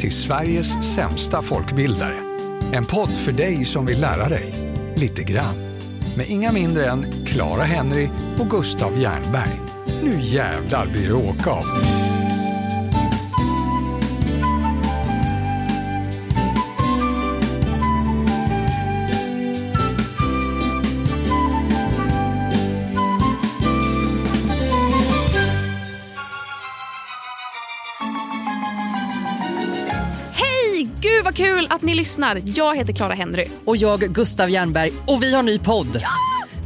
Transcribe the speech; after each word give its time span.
till 0.00 0.12
Sveriges 0.12 0.94
sämsta 0.94 1.42
folkbildare. 1.42 2.14
En 2.72 2.84
podd 2.84 3.10
för 3.10 3.32
dig 3.32 3.64
som 3.64 3.86
vill 3.86 4.00
lära 4.00 4.28
dig 4.28 4.54
lite 4.96 5.22
grann. 5.22 5.54
Med 6.16 6.30
inga 6.30 6.52
mindre 6.52 6.86
än 6.86 7.06
Clara 7.26 7.62
Henry 7.62 8.08
och 8.38 8.50
Gustav 8.50 9.00
Jernberg. 9.00 9.60
Nu 10.02 10.20
jävlar 10.20 10.86
blir 10.86 11.08
det 11.08 11.14
åka 11.14 11.50
av. 11.50 12.07
att 31.78 31.82
ni 31.82 31.94
lyssnar. 31.94 32.42
Jag 32.44 32.76
heter 32.76 32.92
Clara 32.92 33.14
Henry. 33.14 33.48
Och 33.64 33.76
jag 33.76 34.00
Gustav 34.00 34.50
Jernberg 34.50 34.92
och 35.06 35.22
vi 35.22 35.34
har 35.34 35.42
ny 35.42 35.58
podd. 35.58 35.96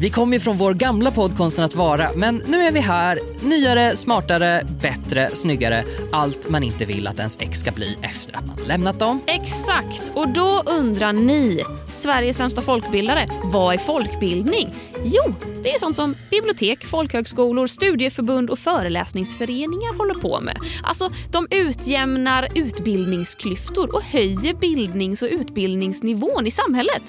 Vi 0.02 0.10
kommer 0.10 0.36
ju 0.36 0.40
från 0.40 0.56
vår 0.56 0.74
gamla 0.74 1.10
podd 1.10 1.36
Konsten 1.36 1.64
att 1.64 1.74
vara 1.74 2.10
men 2.16 2.42
nu 2.46 2.60
är 2.60 2.72
vi 2.72 2.80
här, 2.80 3.18
nyare, 3.42 3.96
smartare, 3.96 4.66
bättre, 4.82 5.30
snyggare. 5.36 5.84
Allt 6.12 6.48
man 6.48 6.62
inte 6.62 6.84
vill 6.84 7.06
att 7.06 7.18
ens 7.18 7.38
ex 7.40 7.60
ska 7.60 7.70
bli 7.70 7.98
efter 8.02 8.36
att 8.36 8.46
man 8.46 8.56
lämnat 8.66 8.98
dem. 8.98 9.20
Exakt, 9.26 10.12
och 10.14 10.28
då 10.28 10.62
undrar 10.66 11.12
ni, 11.12 11.62
Sveriges 11.90 12.36
sämsta 12.36 12.62
folkbildare, 12.62 13.28
vad 13.44 13.74
är 13.74 13.78
folkbildning? 13.78 14.74
Jo, 15.04 15.34
det 15.62 15.74
är 15.74 15.78
sånt 15.78 15.96
som 15.96 16.14
bibliotek, 16.30 16.84
folkhögskolor, 16.84 17.66
studieförbund 17.66 18.50
och 18.50 18.58
föreläsningsföreningar 18.58 19.98
håller 19.98 20.14
på 20.14 20.40
med. 20.40 20.56
Alltså, 20.82 21.10
de 21.30 21.48
utjämnar 21.50 22.48
utbildningsklyftor 22.54 23.94
och 23.94 24.02
höjer 24.02 24.54
bildnings 24.54 25.22
och 25.22 25.28
utbildningsnivån 25.32 26.46
i 26.46 26.50
samhället. 26.50 27.02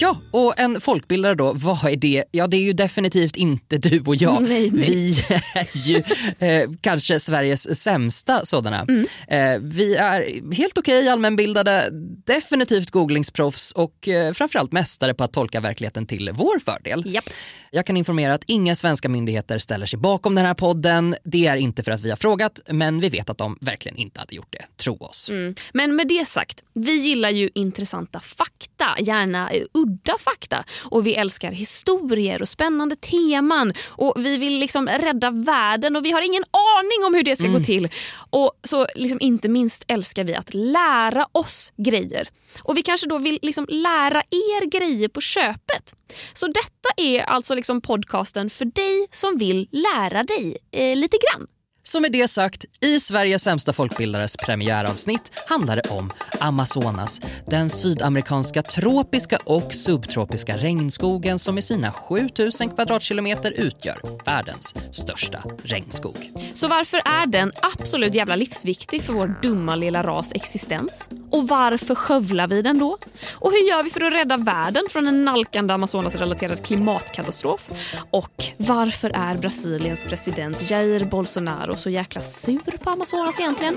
Ja, 0.00 0.16
och 0.30 0.58
en 0.58 0.80
folkbildare 0.80 1.34
då, 1.34 1.52
vad 1.52 1.84
är 1.84 1.96
det? 1.96 2.24
Ja, 2.30 2.46
det 2.46 2.56
är 2.56 2.60
ju 2.60 2.72
definitivt 2.72 3.36
inte 3.36 3.78
du 3.78 4.00
och 4.00 4.16
jag. 4.16 4.42
Nej, 4.48 4.70
nej. 4.72 4.90
Vi 4.90 5.24
är 5.54 5.88
ju 5.88 6.02
eh, 6.38 6.70
kanske 6.80 7.20
Sveriges 7.20 7.82
sämsta 7.82 8.44
sådana. 8.44 8.86
Mm. 8.88 9.06
Eh, 9.28 9.60
vi 9.62 9.94
är 9.96 10.52
helt 10.54 10.78
okej 10.78 11.08
allmänbildade, 11.08 11.88
definitivt 12.26 12.90
googlingsproffs 12.90 13.72
och 13.72 14.08
eh, 14.08 14.32
framförallt 14.32 14.72
mästare 14.72 15.14
på 15.14 15.24
att 15.24 15.32
tolka 15.32 15.60
verkligheten 15.60 16.06
till 16.06 16.30
vår 16.34 16.58
fördel. 16.58 17.02
Japp. 17.06 17.24
Jag 17.70 17.86
kan 17.86 17.96
informera 17.96 18.34
att 18.34 18.44
inga 18.46 18.76
svenska 18.76 19.08
myndigheter 19.08 19.58
ställer 19.58 19.86
sig 19.86 19.98
bakom 19.98 20.34
den 20.34 20.46
här 20.46 20.54
podden. 20.54 21.16
Det 21.24 21.46
är 21.46 21.56
inte 21.56 21.82
för 21.82 21.90
att 21.90 22.00
vi 22.00 22.10
har 22.10 22.16
frågat, 22.16 22.60
men 22.68 23.00
vi 23.00 23.08
vet 23.08 23.30
att 23.30 23.38
de 23.38 23.58
verkligen 23.60 23.98
inte 23.98 24.20
hade 24.20 24.34
gjort 24.34 24.52
det. 24.52 24.64
Tro 24.76 24.96
oss. 24.96 25.30
Mm. 25.30 25.54
Men 25.72 25.96
med 25.96 26.08
det 26.08 26.28
sagt, 26.28 26.62
vi 26.74 26.96
gillar 26.96 27.30
ju 27.30 27.50
intressanta 27.54 28.20
fakta, 28.20 28.84
gärna 29.00 29.50
eh, 29.50 29.62
udda 29.88 30.18
fakta. 30.18 30.64
Och 30.84 31.06
vi 31.06 31.14
älskar 31.14 31.50
historier 31.52 32.42
och 32.42 32.48
spännande 32.48 32.96
teman. 32.96 33.72
Och 33.88 34.14
Vi 34.16 34.36
vill 34.36 34.58
liksom 34.58 34.88
rädda 34.88 35.30
världen 35.30 35.96
och 35.96 36.04
vi 36.04 36.12
har 36.12 36.22
ingen 36.22 36.44
aning 36.50 37.06
om 37.06 37.14
hur 37.14 37.22
det 37.22 37.36
ska 37.36 37.46
gå 37.46 37.60
till. 37.60 37.88
Och 38.30 38.52
så 38.64 38.86
liksom 38.94 39.18
Inte 39.20 39.48
minst 39.48 39.84
älskar 39.88 40.24
vi 40.24 40.34
att 40.34 40.54
lära 40.54 41.26
oss 41.32 41.72
grejer. 41.76 42.28
Och 42.62 42.76
Vi 42.76 42.82
kanske 42.82 43.08
då 43.08 43.18
vill 43.18 43.38
liksom 43.42 43.66
lära 43.68 44.22
er 44.30 44.66
grejer 44.66 45.08
på 45.08 45.20
köpet. 45.20 45.94
Så 46.32 46.46
detta 46.46 46.88
är 46.96 47.20
alltså 47.20 47.54
liksom 47.54 47.80
podcasten 47.80 48.50
för 48.50 48.64
dig 48.64 49.06
som 49.10 49.36
vill 49.36 49.68
lära 49.72 50.22
dig 50.22 50.56
eh, 50.72 50.96
lite 50.96 51.16
grann. 51.16 51.46
Så 51.88 52.00
med 52.00 52.12
det 52.12 52.28
sagt, 52.28 52.64
i 52.80 53.00
Sveriges 53.00 53.42
sämsta 53.42 53.72
folkbildares 53.72 54.36
premiäravsnitt 54.36 55.32
handlar 55.46 55.76
det 55.76 55.90
om 55.90 56.10
Amazonas. 56.40 57.20
Den 57.46 57.70
sydamerikanska 57.70 58.62
tropiska 58.62 59.38
och 59.44 59.74
subtropiska 59.74 60.56
regnskogen 60.56 61.38
som 61.38 61.54
med 61.54 61.64
sina 61.64 61.92
7000 61.92 62.70
kvadratkilometer 62.70 63.50
utgör 63.50 63.98
världens 64.24 64.74
största 64.92 65.42
regnskog. 65.62 66.30
Så 66.52 66.68
varför 66.68 66.98
är 67.04 67.26
den 67.26 67.52
absolut 67.62 68.14
jävla 68.14 68.36
livsviktig 68.36 69.02
för 69.02 69.12
vår 69.12 69.34
dumma 69.42 69.76
lilla 69.76 70.02
ras 70.02 70.32
existens? 70.34 71.10
Och 71.30 71.48
varför 71.48 71.94
skövlar 71.94 72.48
vi 72.48 72.62
den 72.62 72.78
då? 72.78 72.98
Och 73.32 73.50
hur 73.50 73.68
gör 73.68 73.82
vi 73.82 73.90
för 73.90 74.00
att 74.00 74.12
rädda 74.12 74.36
världen 74.36 74.82
från 74.90 75.06
en 75.06 75.24
nalkande 75.24 75.74
Amazonas-relaterad 75.74 76.64
klimatkatastrof? 76.64 77.68
Och 78.10 78.44
varför 78.56 79.10
är 79.14 79.34
Brasiliens 79.34 80.04
president 80.04 80.70
Jair 80.70 81.04
Bolsonaro 81.04 81.77
så 81.78 81.90
jäkla 81.90 82.20
sur 82.22 82.78
på 82.78 82.90
Amazonas 82.90 83.40
egentligen? 83.40 83.76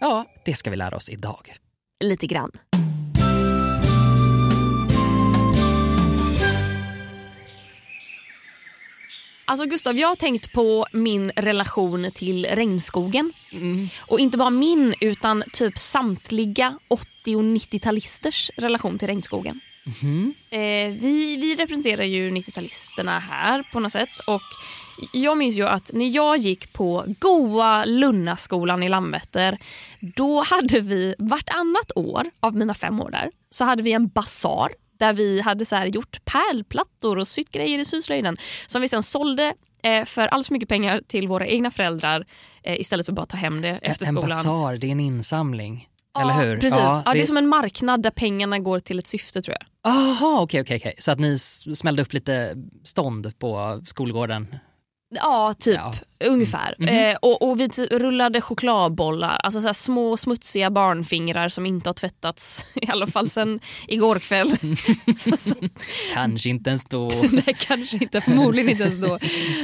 Ja, 0.00 0.24
det 0.44 0.54
ska 0.54 0.70
vi 0.70 0.76
lära 0.76 0.96
oss 0.96 1.08
idag. 1.10 1.54
Lite 2.04 2.26
grann. 2.26 2.50
Alltså 9.44 9.66
Gustav, 9.66 9.96
jag 9.96 10.08
har 10.08 10.14
tänkt 10.14 10.52
på 10.52 10.86
min 10.92 11.30
relation 11.36 12.10
till 12.14 12.46
regnskogen. 12.46 13.32
Och 14.00 14.20
inte 14.20 14.38
bara 14.38 14.50
min, 14.50 14.94
utan 15.00 15.44
typ 15.52 15.78
samtliga 15.78 16.78
80 16.88 17.36
och 17.36 17.42
90-talisters 17.42 18.50
relation 18.56 18.98
till 18.98 19.08
regnskogen. 19.08 19.60
Eh, 20.50 20.92
vi, 20.92 21.36
vi 21.36 21.54
representerar 21.54 22.04
ju 22.04 22.30
90-talisterna 22.30 23.18
här 23.18 23.64
på 23.72 23.80
något 23.80 23.92
sätt. 23.92 24.20
Och 24.26 24.42
jag 25.12 25.38
minns 25.38 25.58
ju 25.58 25.66
att 25.66 25.92
när 25.92 26.08
jag 26.08 26.36
gick 26.36 26.72
på 26.72 27.04
goa 27.06 27.84
Lunnaskolan 27.84 28.82
i 28.82 28.88
Landvetter, 28.88 29.58
då 30.00 30.42
hade 30.42 30.80
vi 30.80 31.14
vartannat 31.18 31.92
år 31.94 32.30
av 32.40 32.56
mina 32.56 32.74
fem 32.74 33.00
år 33.00 33.10
där, 33.10 33.30
så 33.50 33.64
hade 33.64 33.82
vi 33.82 33.92
en 33.92 34.08
basar 34.08 34.68
där 34.98 35.12
vi 35.12 35.40
hade 35.40 35.64
så 35.64 35.84
gjort 35.86 36.24
pärlplattor 36.24 37.18
och 37.18 37.28
sytt 37.28 37.50
grejer 37.50 37.78
i 37.78 37.84
syslöjden 37.84 38.36
som 38.66 38.82
vi 38.82 38.88
sen 38.88 39.02
sålde 39.02 39.54
eh, 39.82 40.04
för 40.04 40.26
alldeles 40.26 40.46
för 40.46 40.54
mycket 40.54 40.68
pengar 40.68 41.02
till 41.06 41.28
våra 41.28 41.46
egna 41.46 41.70
föräldrar 41.70 42.26
eh, 42.62 42.80
istället 42.80 43.06
för 43.06 43.12
bara 43.12 43.22
att 43.22 43.28
ta 43.28 43.36
hem 43.36 43.60
det 43.60 43.68
efter 43.82 44.06
en 44.06 44.12
skolan. 44.12 44.28
basar, 44.28 44.76
det 44.76 44.86
är 44.86 44.92
en 44.92 45.00
insamling. 45.00 45.88
Eller 46.20 46.46
hur? 46.46 46.60
Precis. 46.60 46.78
Ja, 46.78 47.02
det... 47.06 47.12
det 47.12 47.20
är 47.20 47.26
som 47.26 47.36
en 47.36 47.48
marknad 47.48 48.02
där 48.02 48.10
pengarna 48.10 48.58
går 48.58 48.78
till 48.78 48.98
ett 48.98 49.06
syfte 49.06 49.42
tror 49.42 49.56
jag. 49.60 49.92
Aha, 49.92 50.40
okej, 50.42 50.60
okej, 50.60 50.76
okej. 50.76 50.94
Så 50.98 51.10
att 51.10 51.18
ni 51.18 51.38
smällde 51.38 52.02
upp 52.02 52.12
lite 52.12 52.54
stånd 52.84 53.38
på 53.38 53.82
skolgården? 53.86 54.56
Ja, 55.14 55.54
typ. 55.58 55.76
Ja. 55.76 55.94
Ungefär. 56.24 56.74
Mhm. 56.78 56.88
Eh, 56.88 57.16
och, 57.22 57.42
och 57.50 57.60
vi 57.60 57.68
rullade 57.90 58.40
chokladbollar, 58.40 59.36
alltså 59.42 59.60
så 59.60 59.74
små 59.74 60.16
smutsiga 60.16 60.70
barnfingrar 60.70 61.48
som 61.48 61.66
inte 61.66 61.88
har 61.88 61.94
tvättats 61.94 62.66
i 62.74 62.90
alla 62.90 63.06
fall 63.06 63.28
sen 63.28 63.60
igår 63.88 64.18
kväll. 64.18 64.56
så, 65.18 65.36
så, 65.36 65.54
Kanske 66.14 66.48
inte 66.50 66.70
ens 66.70 66.84
då. 66.84 67.10
nej, 67.32 67.56
kanske 67.58 67.96
inte, 67.96 68.20
förmodligen 68.20 68.70
inte 68.70 68.82
ens 68.82 68.98
då. 69.00 69.18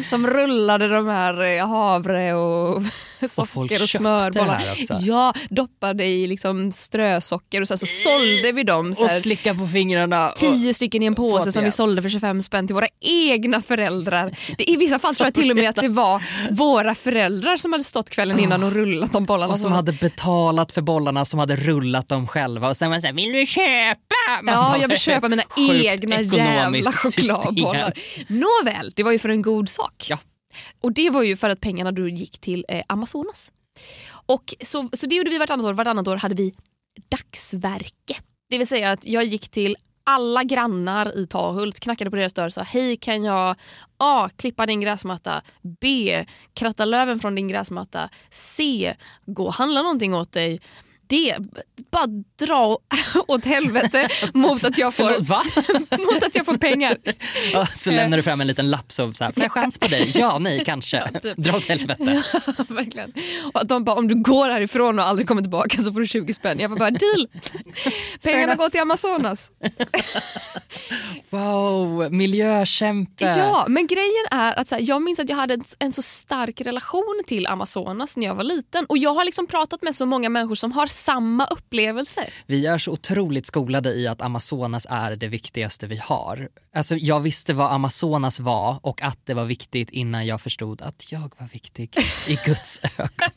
Som 0.05 0.27
rullade 0.27 0.89
de 0.89 1.07
här 1.09 1.43
eh, 1.59 1.67
havre 1.69 2.35
och 2.35 2.83
socker 3.29 3.63
och, 3.83 3.89
köpte 3.89 3.99
smörbollar. 3.99 4.63
Ja, 5.01 5.35
doppade 5.51 6.05
i 6.05 6.27
liksom 6.27 6.73
strösocker 6.73 7.61
och 7.61 7.69
sen 7.69 7.79
så 7.79 7.87
sålde 7.87 8.53
vi 8.53 8.63
dem. 8.63 8.95
Så 8.95 9.05
Och 9.05 9.11
här, 9.11 9.21
slicka 9.21 9.55
på 9.55 9.67
fingrarna. 9.67 10.31
och- 10.31 10.37
Tio 10.37 10.75
stycken 10.75 11.03
i 11.03 11.07
en 11.07 11.15
påse 11.15 11.53
som 11.53 11.65
vi 11.65 11.71
sålde 11.71 12.03
för 12.03 12.09
25 12.09 12.43
spänn 12.43 12.67
till 12.67 12.75
våra 12.75 12.89
egna 13.01 13.63
föräldrar. 13.63 14.37
Det, 14.59 14.71
I 14.71 14.77
vissa 14.77 14.99
fall 14.99 15.15
tror 15.15 15.27
jag 15.27 15.35
till 15.35 15.51
och 15.51 15.57
med 15.57 15.69
att 15.69 15.77
det 15.77 15.89
var 15.89 16.23
våra 16.51 16.95
föräldrar 16.95 17.57
som 17.57 17.73
hade 17.73 17.85
stått 17.85 18.11
kvällen 18.11 18.41
innan 18.41 18.63
och 18.63 18.73
rullat 18.73 19.13
de 19.13 19.25
bollarna. 19.25 19.53
Och 19.53 19.59
som 19.59 19.73
hade 19.73 19.93
betalat 19.93 20.73
för 20.73 20.83
bollarna, 20.83 21.25
som 21.25 21.39
hade 21.41 21.57
rullat 21.57 22.09
dem 22.09 22.27
själva. 22.29 22.69
Och 22.69 22.77
sen 22.77 22.89
var 22.91 22.97
det 22.97 23.01
såhär, 23.01 23.15
vill 23.15 23.33
du 23.33 23.47
köpa? 23.47 24.43
Man 24.43 24.55
Ja, 24.55 24.61
bara, 24.61 24.79
jag 24.79 24.89
vill 24.89 24.99
köpa 24.99 25.29
mina 25.29 25.43
egna 25.57 26.21
jävla 26.21 26.93
system. 26.93 27.25
chokladbollar. 27.37 27.93
Nåväl, 28.29 28.93
det 28.97 29.03
var 29.03 29.13
ju 29.13 29.19
för 29.19 29.29
en 29.29 29.43
god 29.43 29.69
sak. 29.69 30.07
Ja. 30.09 30.19
Och 30.81 30.93
det 30.93 31.11
var 31.11 31.23
ju 31.23 31.37
för 31.37 31.51
att 31.51 31.61
pengarna 31.61 31.93
då 31.93 32.09
gick 32.09 32.39
till 32.41 32.65
eh, 32.69 32.83
Amazonas. 32.89 33.53
Och 34.27 34.55
så, 34.65 34.89
så 34.93 35.07
det 35.07 35.15
gjorde 35.15 35.31
vi 35.31 35.39
vartannat 35.39 35.67
år. 35.67 35.75
Vartannat 35.75 36.09
år 36.09 36.17
hade 36.17 36.35
vi 36.35 36.55
dagsverke. 37.11 38.17
Det 38.51 38.59
vill 38.59 38.67
säga 38.67 38.91
att 38.91 39.07
jag 39.07 39.25
gick 39.25 39.49
till 39.49 39.77
alla 40.05 40.45
grannar 40.45 41.19
i 41.19 41.27
Tahult, 41.27 41.81
knackade 41.81 42.11
på 42.11 42.17
deras 42.17 42.35
dörr 42.35 42.47
och 42.47 42.53
sa 42.53 42.63
hej 42.63 42.97
kan 42.97 43.25
jag 43.25 43.57
A. 43.99 44.29
Klippa 44.37 44.67
din 44.67 44.81
gräsmatta. 44.81 45.43
B. 45.81 46.25
Kratta 46.55 46.85
löven 46.85 47.19
från 47.19 47.35
din 47.35 47.49
gräsmatta. 47.49 48.09
C. 48.31 48.95
Gå 49.27 49.45
och 49.47 49.55
handla 49.55 49.83
någonting 49.83 50.15
åt 50.15 50.33
dig 50.33 50.61
det 51.07 51.37
bara 51.91 52.07
dra 52.39 52.79
åt 53.27 53.45
helvete 53.45 54.09
mot 54.35 54.65
att 54.65 54.79
jag 54.79 54.95
får, 54.95 55.11
Förlåt, 55.11 55.99
mot 56.15 56.23
att 56.23 56.35
jag 56.35 56.47
får 56.47 56.57
pengar. 56.57 56.97
Ja, 57.53 57.67
så 57.67 57.91
lämnar 57.91 58.17
du 58.17 58.23
fram 58.23 58.41
en 58.41 58.47
liten 58.47 58.71
lapp 58.71 58.93
så, 58.93 59.13
så 59.13 59.25
här, 59.25 59.33
får 59.33 59.43
jag 59.43 59.53
chans 59.53 59.79
på 59.79 59.89
dig? 59.89 60.13
Ja, 60.15 60.39
nej, 60.39 60.63
kanske. 60.65 61.21
typ. 61.23 61.37
Dra 61.37 61.57
åt 61.57 61.65
helvete. 61.65 62.23
Verkligen. 62.69 63.13
Och 63.53 63.63
att 63.63 63.69
de 63.69 63.85
bara, 63.85 63.97
om 63.97 64.09
du 64.09 64.15
går 64.15 64.49
härifrån 64.49 64.99
och 64.99 65.05
aldrig 65.05 65.29
kommer 65.29 65.43
tillbaka 65.43 65.79
så 65.79 65.93
får 65.93 66.01
du 66.01 66.07
20 66.07 66.33
spänn. 66.33 66.61
Jag 66.61 66.69
var 66.69 66.77
bara 66.77 66.91
deal! 66.91 67.29
Pengarna 68.25 68.55
går 68.55 68.69
till 68.69 68.81
Amazonas. 68.81 69.53
Wow, 71.31 72.13
miljökämpe. 72.13 73.25
Ja, 73.25 73.67
men 73.69 73.87
grejen 73.87 74.27
är 74.31 74.59
att 74.59 74.69
så 74.69 74.75
här, 74.75 74.83
jag 74.87 75.03
minns 75.03 75.19
att 75.19 75.29
jag 75.29 75.37
hade 75.37 75.55
en, 75.55 75.65
en 75.79 75.93
så 75.93 76.03
stark 76.03 76.61
relation 76.61 77.23
till 77.27 77.47
Amazonas 77.47 78.17
när 78.17 78.27
jag 78.27 78.35
var 78.35 78.45
liten. 78.45 78.87
Och 78.87 78.99
jag 78.99 79.15
har 79.15 79.25
liksom 79.25 79.47
pratat 79.47 79.83
med 79.83 79.95
så 79.95 80.07
många 80.07 80.29
människor 80.29 80.55
som 80.55 80.73
har 80.73 80.87
samma 80.95 81.47
upplevelser. 81.47 82.25
Vi 82.47 82.67
är 82.67 82.79
så 82.79 82.91
otroligt 82.91 83.47
skolade 83.47 83.95
i 83.95 84.07
att 84.07 84.23
Amazonas 84.23 84.87
är 84.91 85.17
det 85.17 85.29
viktigaste 85.29 85.87
vi 85.87 85.97
har. 85.97 86.49
Alltså, 86.75 86.97
jag 86.97 87.21
visste 87.21 87.53
vad 87.53 87.73
Amazonas 87.73 88.41
var 88.41 88.79
och 88.83 89.03
att 89.03 89.19
det 89.25 89.35
var 89.35 89.45
viktigt 89.45 89.91
innan 89.91 90.27
jag 90.27 90.41
förstod 90.41 90.83
att 90.83 91.13
jag 91.13 91.33
var 91.39 91.49
viktig 91.49 91.91
i 92.29 92.39
Guds 92.47 92.81
ögon. 92.99 93.31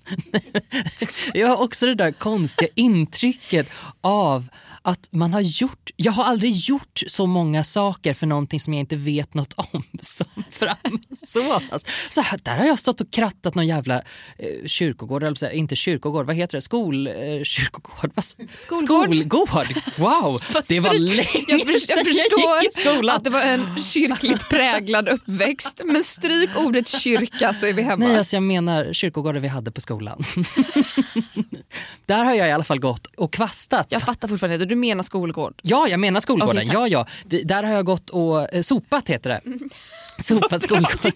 jag 1.34 1.48
har 1.48 1.58
också 1.58 1.86
det 1.86 1.96
där 1.96 2.12
konstiga 2.12 2.70
intrycket 2.76 3.70
av 4.02 4.50
att 4.82 5.08
man 5.12 5.34
har 5.34 5.42
gjort... 5.42 5.90
Jag 5.96 6.12
har 6.12 6.24
aldrig 6.24 6.52
gjort 6.52 7.04
så 7.08 7.26
många 7.26 7.64
saker 7.64 8.14
för 8.14 8.28
någonting 8.28 8.60
som 8.60 8.74
jag 8.74 8.80
inte 8.80 8.96
vet 8.96 9.34
något 9.34 9.54
om 9.54 9.84
som 10.02 10.44
för 10.52 10.68
Amazonas. 10.84 11.86
Så 12.10 12.22
här, 12.22 12.40
där 12.44 12.58
har 12.58 12.66
jag 12.66 12.80
stått 12.80 13.02
och 13.02 13.12
krattat 13.12 13.56
någon 13.56 13.68
jävla 13.68 14.02
eh, 14.38 14.66
kyrkogård, 14.66 15.24
eller 15.24 15.36
så 15.36 15.46
här, 15.46 15.54
inte 15.54 15.76
kyrkogård, 15.76 16.26
vad 16.26 16.36
heter 16.36 16.58
det? 16.58 16.62
Skolkyrkogård? 16.62 17.38
Eh, 17.38 17.44
Skolgård. 17.48 19.16
Skolgård. 19.16 19.68
Wow, 19.98 20.40
Fast 20.42 20.70
det 20.70 20.80
var 20.80 20.94
länge 20.94 21.46
jag, 21.48 21.60
jag 21.88 22.06
förstår 22.06 23.10
att 23.10 23.24
det 23.24 23.30
var 23.30 23.42
en 23.42 23.78
kyrkligt 23.78 24.50
präglad 24.50 25.10
uppväxt. 25.10 25.82
Men 25.86 26.04
stryk 26.04 26.50
ordet 26.58 26.88
kyrka 26.88 27.54
så 27.54 27.68
är 27.68 27.74
vi 27.74 27.82
hemma. 27.82 28.08
Nej, 28.08 28.18
alltså 28.18 28.36
jag 28.36 28.44
menar 28.44 28.94
kyrkogården 28.94 29.42
vi 29.42 29.48
hade 29.48 29.72
på 29.72 29.82
skolan. 29.82 30.24
Där 32.06 32.24
har 32.26 32.34
jag 32.34 32.50
i 32.50 32.52
alla 32.52 32.64
fall 32.64 32.80
gått 32.80 33.08
och 33.18 33.34
kvastat. 33.34 33.88
Jag 33.90 34.02
fattar 34.02 34.28
fortfarande 34.28 34.56
inte, 34.56 34.66
du 34.66 34.76
menar 34.76 35.04
skolgård. 35.04 35.60
Ja, 35.64 35.88
jag 35.88 36.00
menar 36.00 36.20
skolgården. 36.20 36.66
Tack. 36.66 36.74
ja, 36.74 36.88
ja. 36.88 37.08
Där 37.46 37.64
har 37.64 37.74
jag 37.74 37.86
gått 37.86 38.10
och 38.10 38.54
eh, 38.54 38.62
sopat, 38.62 39.10
heter 39.10 39.30
det. 39.30 39.42
Sopat 40.24 40.64
skolgården. 40.64 41.14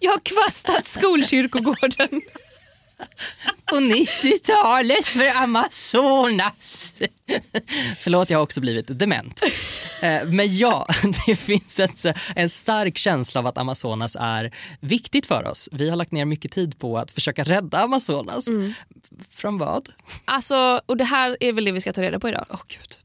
Jag 0.00 0.10
har 0.10 0.20
kvastat 0.20 0.86
skolkyrkogården. 0.86 2.20
På 3.64 3.76
90-talet 3.76 5.06
för 5.06 5.36
Amazonas. 5.42 6.92
Förlåt, 7.96 8.30
jag 8.30 8.38
har 8.38 8.42
också 8.42 8.60
blivit 8.60 8.98
dement. 8.98 9.42
Eh, 10.02 10.24
Men 10.24 10.56
ja, 10.56 10.86
det 11.26 11.36
finns 11.36 11.80
ett, 11.80 12.04
en 12.36 12.50
stark 12.50 12.96
känsla 12.98 13.38
av 13.40 13.46
att 13.46 13.58
Amazonas 13.58 14.16
är 14.20 14.54
viktigt 14.80 15.26
för 15.26 15.46
oss. 15.46 15.68
Vi 15.72 15.88
har 15.90 15.96
lagt 15.96 16.12
ner 16.12 16.24
mycket 16.24 16.52
tid 16.52 16.78
på 16.78 16.98
att 16.98 17.10
försöka 17.10 17.44
rädda 17.44 17.78
Amazonas. 17.78 18.44
Från 19.30 19.58
vad? 19.58 19.88
Alltså, 20.24 20.80
och 20.86 20.96
det 20.96 21.04
här 21.04 21.36
är 21.40 21.52
väl 21.52 21.64
det 21.64 21.72
vi 21.72 21.80
ska 21.80 21.92
ta 21.92 22.02
reda 22.02 22.20
på 22.20 22.28
idag. 22.28 22.46
Åh 22.50 22.60
gud. 22.68 22.96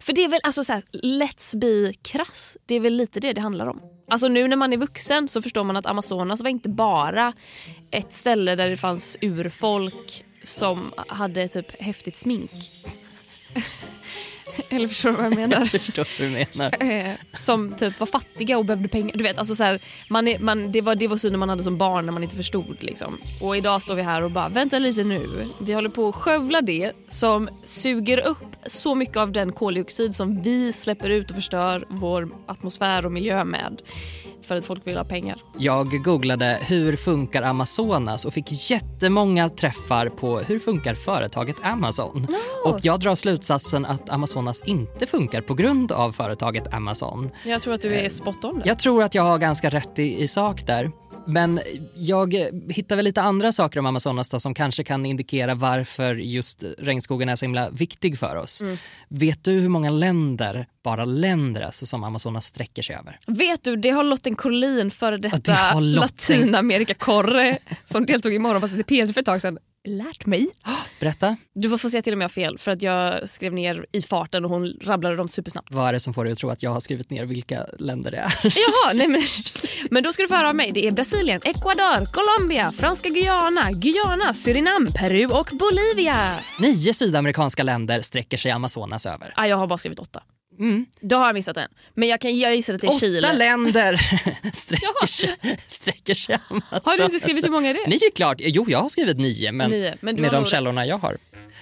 För 0.00 0.12
det 0.12 0.24
är 0.24 0.28
väl 0.28 0.40
alltså 0.42 0.64
så 0.64 0.72
här, 0.72 0.82
let's 0.92 1.56
be 1.56 1.92
krass. 2.02 2.56
Det 2.66 2.74
är 2.74 2.80
väl 2.80 2.96
lite 2.96 3.20
det 3.20 3.32
det 3.32 3.40
handlar 3.40 3.66
om. 3.66 3.80
Alltså 4.08 4.28
nu 4.28 4.48
när 4.48 4.56
man 4.56 4.72
är 4.72 4.76
vuxen 4.76 5.28
så 5.28 5.42
förstår 5.42 5.64
man 5.64 5.76
att 5.76 5.86
Amazonas 5.86 6.42
var 6.42 6.50
inte 6.50 6.68
bara 6.68 7.32
ett 7.90 8.12
ställe 8.12 8.56
där 8.56 8.70
det 8.70 8.76
fanns 8.76 9.18
urfolk 9.20 10.24
som 10.44 10.92
hade 10.96 11.48
typ 11.48 11.82
häftigt 11.82 12.16
smink. 12.16 12.50
Eller 14.68 14.88
förstår 14.88 15.10
du 15.10 15.16
vad 15.16 15.24
jag 15.24 15.34
menar? 15.34 15.58
Jag 15.72 15.80
förstår 15.80 16.06
vad 16.20 16.30
du 16.30 16.46
menar. 16.54 16.82
Eh, 16.82 17.14
som 17.34 17.72
typ 17.72 18.00
var 18.00 18.06
fattiga 18.06 18.58
och 18.58 18.64
behövde 18.64 18.88
pengar. 18.88 19.16
Du 19.16 19.24
vet, 19.24 19.38
alltså 19.38 19.54
så 19.54 19.64
här, 19.64 19.82
man 20.08 20.28
är, 20.28 20.38
man, 20.38 20.72
det, 20.72 20.80
var, 20.80 20.94
det 20.94 21.08
var 21.08 21.16
synen 21.16 21.40
man 21.40 21.48
hade 21.48 21.62
som 21.62 21.78
barn 21.78 22.06
när 22.06 22.12
man 22.12 22.22
inte 22.22 22.36
förstod. 22.36 22.76
Liksom. 22.80 23.18
Och 23.40 23.56
idag 23.56 23.82
står 23.82 23.94
vi 23.94 24.02
här 24.02 24.22
och 24.22 24.30
bara, 24.30 24.48
vänta 24.48 24.78
lite 24.78 25.04
nu. 25.04 25.48
Vi 25.60 25.72
håller 25.72 25.88
på 25.88 26.08
att 26.08 26.14
skövla 26.14 26.60
det 26.60 26.92
som 27.08 27.48
suger 27.64 28.26
upp 28.26 28.38
så 28.66 28.94
mycket 28.94 29.16
av 29.16 29.32
den 29.32 29.52
koldioxid 29.52 30.14
som 30.14 30.42
vi 30.42 30.72
släpper 30.72 31.08
ut 31.10 31.30
och 31.30 31.36
förstör 31.36 31.84
vår 31.88 32.28
atmosfär 32.46 33.06
och 33.06 33.12
miljö 33.12 33.44
med. 33.44 33.82
För 34.42 34.56
att 34.56 34.64
folk 34.64 34.86
vill 34.86 34.96
ha 34.96 35.04
pengar. 35.04 35.38
Jag 35.58 36.04
googlade 36.04 36.58
hur 36.62 36.96
funkar 36.96 37.42
Amazonas 37.42 38.24
och 38.24 38.34
fick 38.34 38.70
jättemånga 38.70 39.48
träffar 39.48 40.08
på 40.08 40.38
hur 40.38 40.58
funkar 40.58 40.94
företaget 40.94 41.56
Amazon. 41.62 42.26
Och 42.64 42.78
jag 42.82 43.00
drar 43.00 43.14
slutsatsen 43.14 43.86
att 43.86 44.10
Amazonas 44.42 44.68
inte 44.68 45.06
funkar 45.06 45.40
på 45.40 45.54
grund 45.54 45.92
av 45.92 46.12
företaget 46.12 46.74
Amazon. 46.74 47.30
Jag 47.46 47.62
tror 47.62 47.74
att 47.74 47.80
du 47.80 47.94
är 47.94 48.08
spot 48.08 48.44
on 48.44 48.58
där. 48.58 48.66
Jag 48.66 48.78
tror 48.78 49.02
att 49.02 49.14
jag 49.14 49.22
har 49.22 49.38
ganska 49.38 49.70
rätt 49.70 49.98
i, 49.98 50.22
i 50.22 50.28
sak 50.28 50.66
där. 50.66 50.90
Men 51.26 51.60
jag 51.94 52.34
hittar 52.68 52.96
väl 52.96 53.04
lite 53.04 53.22
andra 53.22 53.52
saker 53.52 53.78
om 53.78 53.86
Amazonas 53.86 54.28
då, 54.28 54.40
som 54.40 54.54
kanske 54.54 54.84
kan 54.84 55.06
indikera 55.06 55.54
varför 55.54 56.14
just 56.14 56.64
regnskogen 56.78 57.28
är 57.28 57.36
så 57.36 57.44
himla 57.44 57.70
viktig 57.70 58.18
för 58.18 58.36
oss. 58.36 58.62
Vet 59.08 59.44
du 59.44 59.52
hur 59.52 59.68
många 59.68 59.90
länder, 59.90 60.66
bara 60.84 61.04
länder 61.04 61.60
alltså, 61.60 61.86
som 61.86 62.04
Amazonas 62.04 62.46
sträcker 62.46 62.82
sig 62.82 62.96
över? 62.96 63.18
Vet 63.26 63.64
du, 63.64 63.76
det 63.76 63.90
har 63.90 64.04
Lotten 64.04 64.34
Collin, 64.34 64.90
före 64.90 65.16
det 65.16 65.28
detta 65.28 65.52
har 65.52 65.80
Lotten. 65.80 66.38
Latinamerika-korre 66.38 67.58
som 67.84 68.06
deltog 68.06 68.34
i 68.34 68.38
Morgonpasset 68.38 68.80
i 68.80 68.82
P3 68.82 69.12
för 69.12 69.20
ett 69.20 69.26
tag 69.26 69.40
sedan, 69.40 69.58
lärt 69.88 70.26
mig. 70.26 70.48
Berätta, 71.00 71.36
Du 71.54 71.68
får 71.70 71.78
få 71.78 71.90
säga 71.90 72.02
till 72.02 72.14
om 72.14 72.20
jag 72.20 72.24
har 72.28 72.32
fel 72.32 72.58
för 72.58 72.70
att 72.70 72.82
jag 72.82 73.28
skrev 73.28 73.52
ner 73.54 73.86
i 73.92 74.02
farten 74.02 74.44
och 74.44 74.50
hon 74.50 74.78
rabblade 74.82 75.16
dem 75.16 75.28
supersnabbt. 75.28 75.68
vad 75.74 75.88
är 75.88 75.92
det 75.92 76.00
som 76.00 76.14
får 76.14 76.24
dig 76.24 76.32
att 76.32 76.38
tro 76.38 76.50
att 76.50 76.62
jag 76.62 76.70
har 76.70 76.80
skrivit 76.80 77.10
ner 77.10 77.24
vilka 77.24 77.66
länder 77.78 78.10
det 78.10 78.16
är? 78.16 78.32
Jaha, 78.42 78.92
nej 78.94 79.08
men, 79.08 79.22
men 79.90 80.02
då 80.02 80.12
ska 80.12 80.22
du 80.22 80.28
få 80.28 80.34
höra 80.34 80.48
av 80.48 80.54
mig. 80.54 80.70
Det 80.72 80.86
är 80.86 80.90
Brasilien, 80.90 81.40
Ecuador, 81.44 82.06
Colombia, 82.12 82.70
Franska 82.70 83.08
Guyana, 83.08 83.70
Guyana, 83.72 84.34
Surinam, 84.34 84.88
Peru 84.98 85.26
och 85.26 85.48
Bolivia. 85.52 86.38
Nio 86.58 86.94
sydamerikanska 86.94 87.62
länder 87.62 88.00
sträcker 88.00 88.36
sig 88.36 88.50
Amazonas 88.50 89.06
över. 89.06 89.32
Ah, 89.36 89.46
jag 89.46 89.56
har 89.56 89.66
bara 89.66 89.78
skrivit 89.78 89.98
åtta. 89.98 90.22
Då 91.00 91.16
har 91.16 91.26
jag 91.26 91.34
missat 91.34 91.56
en. 91.56 91.68
Men 91.94 92.08
jag, 92.08 92.20
kan, 92.20 92.38
jag 92.38 92.54
gissar 92.56 92.74
att 92.74 92.80
det 92.80 92.86
är 92.86 92.88
Åtta 92.88 92.98
Chile. 92.98 93.32
länder 93.32 93.96
sträcker 94.52 95.06
sig, 95.06 95.36
sträcker 95.68 96.14
sig 96.14 96.38
Amazonas 96.48 96.84
Har 96.84 96.96
du 96.96 97.04
inte 97.04 97.20
skrivit 97.20 97.44
hur 97.44 97.50
många 97.50 97.70
är 97.70 97.74
det? 97.74 98.06
Är 98.06 98.10
klart. 98.10 98.36
Jo, 98.40 98.66
jag 98.68 98.78
har 98.78 98.88
skrivit 98.88 99.18
nio, 99.18 99.52
men, 99.52 99.70
Nio, 99.70 99.94
men 100.00 100.20
med 100.20 100.32
de 100.32 100.44
källorna 100.44 100.86
jag 100.86 100.98
har. 100.98 101.18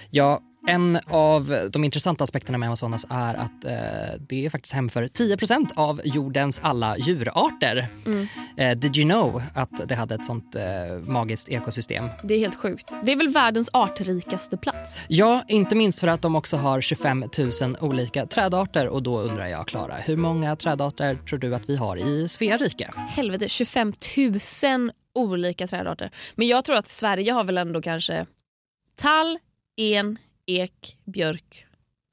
Ja, 0.09 0.41
en 0.67 0.99
av 1.07 1.69
de 1.71 1.83
intressanta 1.83 2.23
aspekterna 2.23 2.57
med 2.57 2.67
Amazonas 2.67 3.05
är 3.09 3.33
att 3.33 3.65
eh, 3.65 3.71
det 4.19 4.45
är 4.45 4.49
faktiskt 4.49 4.73
hem 4.73 4.89
för 4.89 5.03
10% 5.03 5.67
av 5.75 6.01
jordens 6.03 6.59
alla 6.63 6.97
djurarter. 6.97 7.87
Mm. 8.05 8.27
Eh, 8.57 8.77
did 8.77 8.97
you 8.97 9.09
know 9.09 9.43
att 9.53 9.87
det 9.89 9.95
hade 9.95 10.15
ett 10.15 10.25
sånt 10.25 10.55
eh, 10.55 10.61
magiskt 10.99 11.49
ekosystem? 11.49 12.09
Det 12.23 12.33
är 12.33 12.39
helt 12.39 12.55
sjukt. 12.55 12.93
Det 13.03 13.11
är 13.11 13.15
väl 13.15 13.29
världens 13.29 13.69
artrikaste 13.73 14.57
plats. 14.57 15.05
Ja, 15.09 15.43
inte 15.47 15.75
minst 15.75 15.99
för 15.99 16.07
att 16.07 16.21
de 16.21 16.35
också 16.35 16.57
har 16.57 16.81
25 16.81 17.25
000 17.61 17.77
olika 17.79 18.25
trädarter 18.25 18.87
och 18.87 19.03
då 19.03 19.19
undrar 19.19 19.47
jag, 19.47 19.67
Klara, 19.67 19.95
hur 19.95 20.17
många 20.17 20.55
trädarter 20.55 21.15
tror 21.15 21.39
du 21.39 21.55
att 21.55 21.69
vi 21.69 21.75
har 21.75 21.97
i 21.97 22.27
Svea 22.27 22.57
rike? 22.57 22.89
Helvete, 22.95 23.49
25 23.49 23.93
000 24.63 24.91
olika 25.13 25.67
trädarter. 25.67 26.11
Men 26.35 26.47
jag 26.47 26.65
tror 26.65 26.75
att 26.75 26.87
Sverige 26.87 27.31
har 27.31 27.43
väl 27.43 27.57
ändå 27.57 27.81
kanske 27.81 28.25
tall, 28.95 29.39
en, 29.77 30.17
ek, 30.45 30.97
björk, 31.05 31.65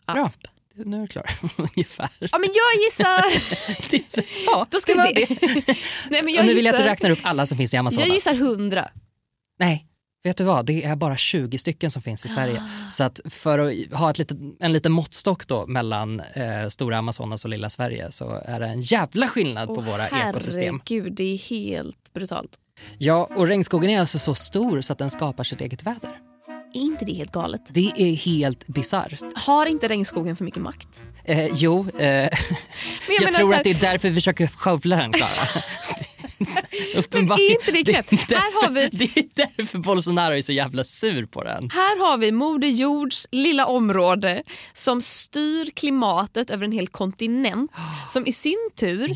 asp. 0.05 0.41
Nu 0.75 0.97
är 0.97 1.01
du 1.01 1.07
klar, 1.07 1.31
ungefär. 1.57 2.11
Ja 2.21 2.39
men 2.39 2.51
jag 2.55 2.85
gissar... 2.85 3.25
ja, 4.47 4.67
Då 4.71 4.79
ska 4.79 4.93
vi 4.95 4.99
se. 4.99 5.37
Nej, 6.11 6.23
men 6.23 6.25
Och 6.25 6.31
jag, 6.31 6.47
nu 6.47 6.55
vill 6.55 6.65
jag 6.65 6.75
att 6.75 6.81
du 6.81 6.87
räknar 6.87 7.11
upp 7.11 7.19
alla 7.23 7.47
som 7.47 7.59
finns 7.59 7.75
i 7.75 7.77
Amazonas. 7.77 8.07
jag 8.07 8.15
gissar 8.15 8.35
100. 8.35 8.91
Nej, 9.59 9.87
vet 10.23 10.37
du 10.37 10.45
vad? 10.45 10.67
Det 10.67 10.85
är 10.85 10.97
bara 10.97 11.17
20 11.17 11.59
stycken 11.59 11.91
som 11.91 12.03
finns 12.03 12.25
i 12.25 12.29
Sverige. 12.29 12.63
Ah. 12.63 12.91
Så 12.91 13.05
att 13.05 13.21
för 13.25 13.59
att 13.59 13.93
ha 13.93 14.11
ett 14.11 14.19
litet, 14.19 14.39
en 14.61 14.73
liten 14.73 14.93
måttstock 14.93 15.47
då 15.47 15.67
mellan 15.67 16.21
eh, 16.21 16.69
stora 16.69 16.99
Amazonas 16.99 17.45
och 17.45 17.51
lilla 17.51 17.71
Sverige 17.71 18.11
så 18.11 18.43
är 18.45 18.61
det 18.61 18.67
en 18.67 18.81
jävla 18.81 19.29
skillnad 19.29 19.69
på 19.69 19.75
Åh, 19.75 19.85
våra 19.85 20.29
ekosystem. 20.29 20.81
Herregud, 20.89 21.13
det 21.13 21.25
är 21.25 21.39
helt 21.39 22.13
brutalt. 22.13 22.59
Ja, 22.99 23.29
och 23.37 23.47
regnskogen 23.47 23.91
är 23.91 24.01
alltså 24.01 24.19
så 24.19 24.35
stor 24.35 24.81
så 24.81 24.93
att 24.93 24.99
den 24.99 25.11
skapar 25.11 25.45
sitt 25.45 25.61
eget 25.61 25.83
väder. 25.83 26.18
Är 26.75 26.81
inte 26.81 27.05
det 27.05 27.13
helt 27.13 27.33
galet? 27.33 27.71
Det 27.75 27.93
är 27.97 28.13
helt 28.15 28.67
bisarrt. 28.67 29.21
Har 29.35 29.67
inte 29.67 29.89
regnskogen 29.89 30.37
för 30.37 30.45
mycket 30.45 30.63
makt? 30.63 31.03
Eh, 31.25 31.47
jo, 31.55 31.87
eh, 31.99 32.07
jag, 32.07 32.31
menar 33.21 33.33
tror 33.33 33.51
här- 33.53 33.59
att 33.59 33.65
det 33.65 33.71
är 33.71 33.81
därför 33.81 34.09
vi 34.09 34.15
försöker 34.15 34.47
skövla 34.47 34.97
den, 34.97 35.13
Klara. 35.13 35.31
Men 37.13 37.33
är 37.33 37.51
inte 37.51 37.73
det 37.73 37.85
knäppt? 37.85 38.29
Det 38.29 38.35
är 38.35 38.39
Här 38.39 38.63
har 38.67 38.71
vi- 38.73 38.89
Det 38.93 39.05
är 39.21 39.27
därför 39.57 39.79
Bolsonaro 39.79 40.35
är 40.35 40.41
så 40.43 40.53
jävla 40.53 40.85
sur 40.85 41.27
på 41.27 41.45
den. 41.45 41.71
Här 41.71 42.11
har 42.11 42.19
vi 42.19 42.33
Moder 42.33 42.69
Jords 42.69 43.27
lilla 43.31 43.67
område 43.67 44.43
som 44.73 45.03
styr 45.03 45.71
klimatet 45.75 46.51
över 46.51 46.65
en 46.65 46.73
hel 46.73 46.89
kontinent 46.89 47.71
som 48.09 48.27
i 48.27 48.33
sin 48.33 48.71
tur 48.81 49.09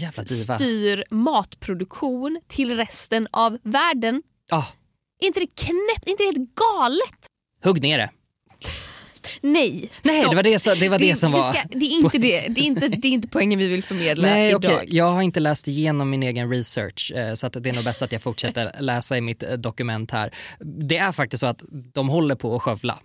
styr 0.57 1.05
matproduktion 1.11 2.41
till 2.49 2.77
resten 2.77 3.29
av 3.31 3.59
världen. 3.63 4.23
Ah, 4.51 4.65
Är 5.21 5.27
inte 5.27 5.41
det 5.41 5.47
knäppt? 5.47 6.07
Är 6.07 6.11
inte 6.11 6.23
det 6.23 6.27
helt 6.27 6.55
galet? 6.55 7.27
Hugg 7.65 7.83
ner 7.83 7.99
det. 7.99 8.11
Nej, 9.41 9.91
Nej, 10.03 10.15
stopp. 10.21 10.31
det 10.31 10.37
var 10.37 10.43
det 10.43 10.59
som- 10.59 10.79
det 10.79 10.89
var 10.89 10.99
det 10.99 11.17
som 11.17 11.33
vi 11.33 11.39
var- 11.39 11.53
Ska, 11.53 11.63
det 11.71 11.87
är 11.87 11.99
inte 12.01 12.19
det. 12.19 12.41
Det 12.49 12.61
är 12.61 12.65
inte, 12.65 12.89
det 12.89 13.09
är 13.09 13.13
inte 13.13 13.29
poängen 13.29 13.59
vi 13.59 13.69
vill 13.69 13.83
förmedla 13.83 14.29
Nej, 14.29 14.49
idag. 14.49 14.65
okej. 14.65 14.85
Jag 14.91 15.11
har 15.13 15.23
inte 15.23 15.41
läst 15.41 15.69
igenom 15.69 16.11
min 16.11 16.23
egen 16.23 16.51
research 16.51 17.13
eh, 17.15 17.35
så 17.35 17.47
att 17.47 17.53
det 17.53 17.69
är 17.71 17.75
nog 17.75 17.85
bäst 17.85 18.03
att 18.03 18.13
jag 18.13 18.23
fortsätter 18.23 18.73
läsa 18.81 19.17
i 19.17 19.21
mitt 19.21 19.43
eh, 19.43 19.53
dokument 19.53 20.11
här. 20.11 20.35
Det 20.61 20.97
är 20.97 21.13
faktiskt 21.13 21.41
så 21.41 21.47
att 21.47 21.63
de 21.95 22.09
håller 22.09 22.35
på 22.35 22.57
att 22.57 22.63
skövla. 22.63 22.99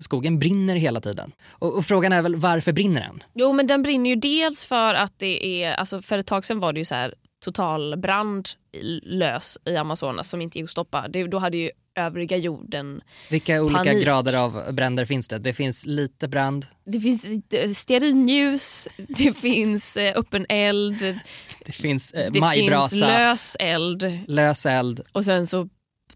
Skogen 0.00 0.38
brinner 0.38 0.76
hela 0.76 1.00
tiden. 1.00 1.32
Och, 1.50 1.76
och 1.76 1.84
frågan 1.86 2.12
är 2.12 2.22
väl 2.22 2.36
varför 2.36 2.72
brinner 2.72 3.00
den? 3.00 3.22
Jo 3.34 3.52
men 3.52 3.66
den 3.66 3.82
brinner 3.82 4.10
ju 4.10 4.16
dels 4.16 4.64
för 4.64 4.94
att 4.94 5.12
det 5.18 5.64
är, 5.64 5.74
alltså 5.74 6.02
för 6.02 6.18
ett 6.18 6.26
tag 6.26 6.46
sedan 6.46 6.60
var 6.60 6.72
det 6.72 6.78
ju 6.78 6.84
så 6.84 6.94
här 6.94 7.14
totalbrand 7.44 8.48
i- 8.72 9.00
lös 9.02 9.58
i 9.66 9.76
Amazonas 9.76 10.28
som 10.30 10.40
inte 10.42 10.58
gick 10.58 10.64
att 10.64 10.70
stoppa. 10.70 11.08
Det, 11.08 11.24
då 11.26 11.38
hade 11.38 11.56
ju 11.56 11.70
övriga 11.98 12.36
jorden, 12.36 13.00
Vilka 13.30 13.62
olika 13.62 13.78
Panik. 13.84 14.04
grader 14.04 14.38
av 14.38 14.62
bränder 14.74 15.04
finns 15.04 15.28
det? 15.28 15.38
Det 15.38 15.52
finns 15.52 15.86
lite 15.86 16.28
brand, 16.28 16.66
det 16.86 17.00
finns 17.00 17.26
eh, 17.54 17.70
stearinljus, 17.70 18.88
det 19.08 19.36
finns 19.36 19.96
eh, 19.96 20.12
öppen 20.18 20.46
eld, 20.48 21.18
det 21.66 21.72
finns 21.72 22.10
eh, 22.12 22.32
det 22.32 22.50
finns 22.52 22.92
lös 22.92 23.56
eld 23.60 24.18
lös 24.28 24.66
eld, 24.66 25.00
och 25.12 25.24
sen 25.24 25.46
så 25.46 25.68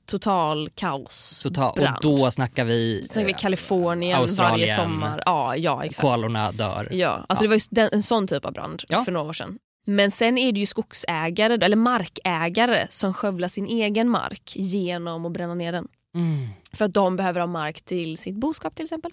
total 0.07 0.69
kaos. 0.75 1.41
total, 1.43 1.71
och 1.71 1.77
brand. 1.77 1.99
då 2.03 2.31
snackar 2.31 2.65
vi, 2.65 3.07
tänker 3.09 3.27
vi 3.27 3.33
eh, 3.33 3.39
Kalifornien 3.39 4.19
Australien. 4.19 4.53
varje 4.61 4.75
sommar. 4.75 5.23
Ja, 5.27 5.57
ja 5.57 5.85
exakt. 5.85 6.01
koalorna 6.01 6.53
dör. 6.53 6.89
Ja, 6.93 7.25
alltså 7.29 7.43
det 7.45 7.49
var 7.49 7.55
ju 7.57 7.61
den, 7.71 7.89
en 7.93 8.03
sån 8.03 8.27
typ 8.27 8.45
av 8.45 8.53
brand 8.53 8.83
Ja. 8.89 9.05
för 9.05 9.13
några 9.13 9.29
år 9.29 9.33
sedan. 9.33 9.59
Men 9.85 10.11
sen 10.11 10.39
är 10.39 10.53
det 10.53 10.61
ju 10.61 10.67
skogsägare, 10.67 11.55
eller 11.65 11.77
markägare 11.77 12.87
som 12.91 13.15
skövlar 13.15 13.49
sin 13.49 13.67
egen 13.67 14.09
mark 14.09 14.53
genom 14.57 15.27
att 15.27 15.33
bränna 15.33 15.55
ner 15.55 15.73
den. 15.73 15.89
Mm. 16.15 16.49
För 16.73 16.85
att 16.85 16.93
de 16.93 17.17
behöver 17.17 17.41
ha 17.41 17.47
mark 17.47 17.83
till 17.83 18.19
sitt 18.19 18.37
boskap 18.37 18.75
till 18.75 18.85
exempel. 18.85 19.13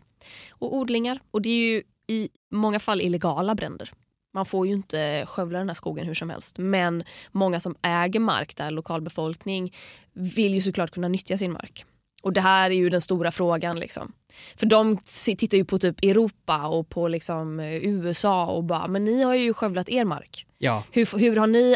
Och 0.52 0.76
odlingar. 0.76 1.20
Och 1.32 1.42
det 1.42 1.50
är 1.50 1.74
ju 1.74 1.84
i 2.08 2.30
många 2.52 2.80
fall 2.80 3.02
illegala 3.02 3.56
bränder. 3.56 3.94
Man 4.34 4.46
får 4.46 4.68
ju 4.68 4.74
inte 4.74 5.24
skövla 5.28 5.60
den 5.60 5.70
här 5.70 5.76
skogen 5.76 6.06
hur 6.06 6.14
som 6.14 6.30
helst. 6.30 6.58
Men 6.58 7.04
många 7.32 7.60
som 7.60 7.76
äger 7.82 8.20
mark 8.20 8.56
där, 8.56 8.72
lokalbefolkning, 8.72 9.74
vill 10.14 10.54
ju 10.54 10.62
såklart 10.62 10.92
kunna 10.92 11.08
nyttja 11.08 11.38
sin 11.38 11.52
mark. 11.52 11.86
Och 12.22 12.34
det 12.34 12.42
här 12.42 12.70
är 12.70 12.76
ju 12.76 12.90
den 12.90 13.02
stora 13.02 13.32
frågan. 13.32 13.80
Liksom. 13.80 14.12
För 14.56 14.66
de 14.66 14.98
tittar 15.38 15.58
ju 15.58 15.66
på 15.66 15.78
typ 15.80 16.04
Europa 16.04 16.68
och 16.68 16.90
på 16.90 17.08
liksom 17.08 17.60
USA 17.60 18.46
och 18.46 18.64
bara, 18.64 18.88
men 18.88 19.04
ni 19.04 19.24
har 19.24 19.36
ju 19.36 19.54
skövlat 19.54 19.90
er 19.90 20.06
mark. 20.06 20.46
Ja, 20.58 20.84
Hur, 20.92 21.18
hur 21.20 21.36
har 21.36 21.48
ni 21.48 21.76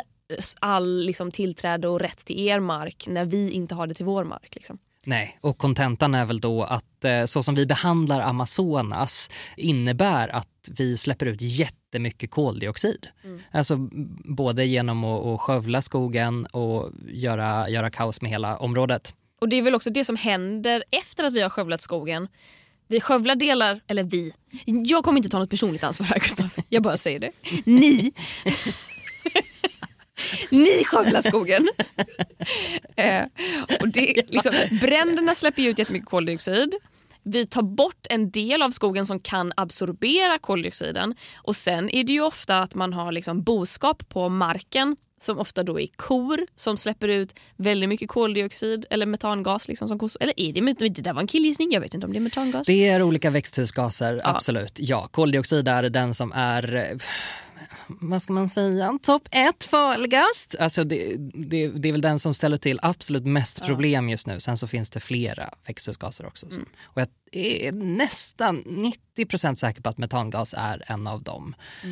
all 0.59 0.99
liksom, 1.05 1.31
tillträde 1.31 1.87
och 1.87 1.99
rätt 1.99 2.25
till 2.25 2.47
er 2.47 2.59
mark 2.59 3.05
när 3.07 3.25
vi 3.25 3.51
inte 3.51 3.75
har 3.75 3.87
det 3.87 3.93
till 3.93 4.05
vår 4.05 4.23
mark? 4.23 4.55
Liksom? 4.55 4.77
Nej, 5.07 5.37
och 5.41 5.57
kontentan 5.57 6.15
är 6.15 6.25
väl 6.25 6.39
då 6.39 6.63
att 6.63 7.05
eh, 7.05 7.25
så 7.25 7.43
som 7.43 7.55
vi 7.55 7.65
behandlar 7.65 8.21
Amazonas 8.21 9.29
innebär 9.57 10.27
att 10.27 10.47
vi 10.77 10.97
släpper 10.97 11.25
ut 11.25 11.41
jättemycket 11.41 12.31
koldioxid. 12.31 13.07
Alltså 13.51 13.75
b- 13.77 13.89
både 14.25 14.65
genom 14.65 15.03
att, 15.03 15.25
att 15.25 15.41
skövla 15.41 15.81
skogen 15.81 16.45
och 16.45 16.91
göra, 17.09 17.69
göra 17.69 17.89
kaos 17.89 18.21
med 18.21 18.31
hela 18.31 18.57
området. 18.57 19.13
Och 19.41 19.49
det 19.49 19.55
är 19.55 19.61
väl 19.61 19.75
också 19.75 19.89
det 19.89 20.05
som 20.05 20.15
händer 20.15 20.83
efter 20.91 21.23
att 21.23 21.33
vi 21.33 21.41
har 21.41 21.49
skövlat 21.49 21.81
skogen. 21.81 22.27
Vi 22.87 23.01
skövlar 23.01 23.35
delar, 23.35 23.81
eller 23.87 24.03
vi. 24.03 24.33
Jag 24.65 25.03
kommer 25.03 25.17
inte 25.17 25.29
ta 25.29 25.39
något 25.39 25.49
personligt 25.49 25.83
ansvar 25.83 26.07
här 26.07 26.19
Gustav. 26.19 26.49
Jag 26.69 26.83
bara 26.83 26.97
säger 26.97 27.19
det. 27.19 27.31
Ni. 27.65 28.13
Ni 30.49 30.83
skövlar 30.85 31.21
skogen. 31.21 31.67
eh, 32.95 33.23
och 33.81 33.87
det, 33.87 34.21
liksom, 34.29 34.51
bränderna 34.81 35.35
släpper 35.35 35.63
ut 35.63 35.79
jättemycket 35.79 36.09
koldioxid. 36.09 36.75
Vi 37.23 37.45
tar 37.45 37.61
bort 37.61 38.07
en 38.09 38.31
del 38.31 38.61
av 38.61 38.71
skogen 38.71 39.05
som 39.05 39.19
kan 39.19 39.53
absorbera 39.57 40.37
koldioxiden. 40.37 41.15
Och 41.35 41.55
Sen 41.55 41.89
är 41.89 42.03
det 42.03 42.13
ju 42.13 42.21
ofta 42.21 42.59
att 42.59 42.75
man 42.75 42.93
har 42.93 43.11
liksom 43.11 43.43
boskap 43.43 44.09
på 44.09 44.29
marken 44.29 44.95
som 45.19 45.39
ofta 45.39 45.63
då 45.63 45.79
är 45.79 45.87
kor 45.95 46.39
som 46.55 46.77
släpper 46.77 47.07
ut 47.07 47.35
väldigt 47.55 47.89
mycket 47.89 48.09
koldioxid 48.09 48.85
eller 48.89 49.05
metangas. 49.05 49.67
Liksom 49.67 49.87
som 49.87 49.99
kos- 49.99 50.17
eller 50.19 50.33
är 50.37 50.53
det, 50.53 50.89
det 50.89 51.01
där 51.01 51.13
var 51.13 51.21
en 51.21 51.27
killgissning, 51.27 51.71
jag 51.71 51.81
vet 51.81 51.93
inte 51.93 52.07
om 52.07 52.13
det 52.13 52.19
är 52.19 52.21
metangas. 52.21 52.67
Det 52.67 52.87
är 52.87 53.01
olika 53.01 53.29
växthusgaser, 53.29 54.21
absolut. 54.23 54.79
Ja, 54.79 55.07
koldioxid 55.11 55.67
är 55.67 55.89
den 55.89 56.13
som 56.13 56.31
är 56.35 56.75
eh, 56.75 56.97
vad 57.87 58.21
ska 58.21 58.33
man 58.33 58.49
säga, 58.49 58.99
topp 59.01 59.27
ett 59.31 59.63
farligast. 59.63 60.55
Alltså 60.59 60.83
det, 60.83 61.15
det, 61.33 61.67
det 61.67 61.89
är 61.89 61.91
väl 61.91 62.01
den 62.01 62.19
som 62.19 62.33
ställer 62.33 62.57
till 62.57 62.79
absolut 62.81 63.25
mest 63.25 63.63
problem 63.65 64.09
just 64.09 64.27
nu. 64.27 64.39
Sen 64.39 64.57
så 64.57 64.67
finns 64.67 64.89
det 64.89 64.99
flera 64.99 65.49
växthusgaser 65.67 66.25
också. 66.25 66.49
Som, 66.49 66.65
Och 66.83 67.01
jag 67.01 67.07
är 67.31 67.71
nästan 67.71 68.63
90% 69.17 69.55
säker 69.55 69.81
på 69.81 69.89
att 69.89 69.97
metangas 69.97 70.55
är 70.57 70.83
en 70.87 71.07
av 71.07 71.23
dem. 71.23 71.55
Eh, 71.83 71.89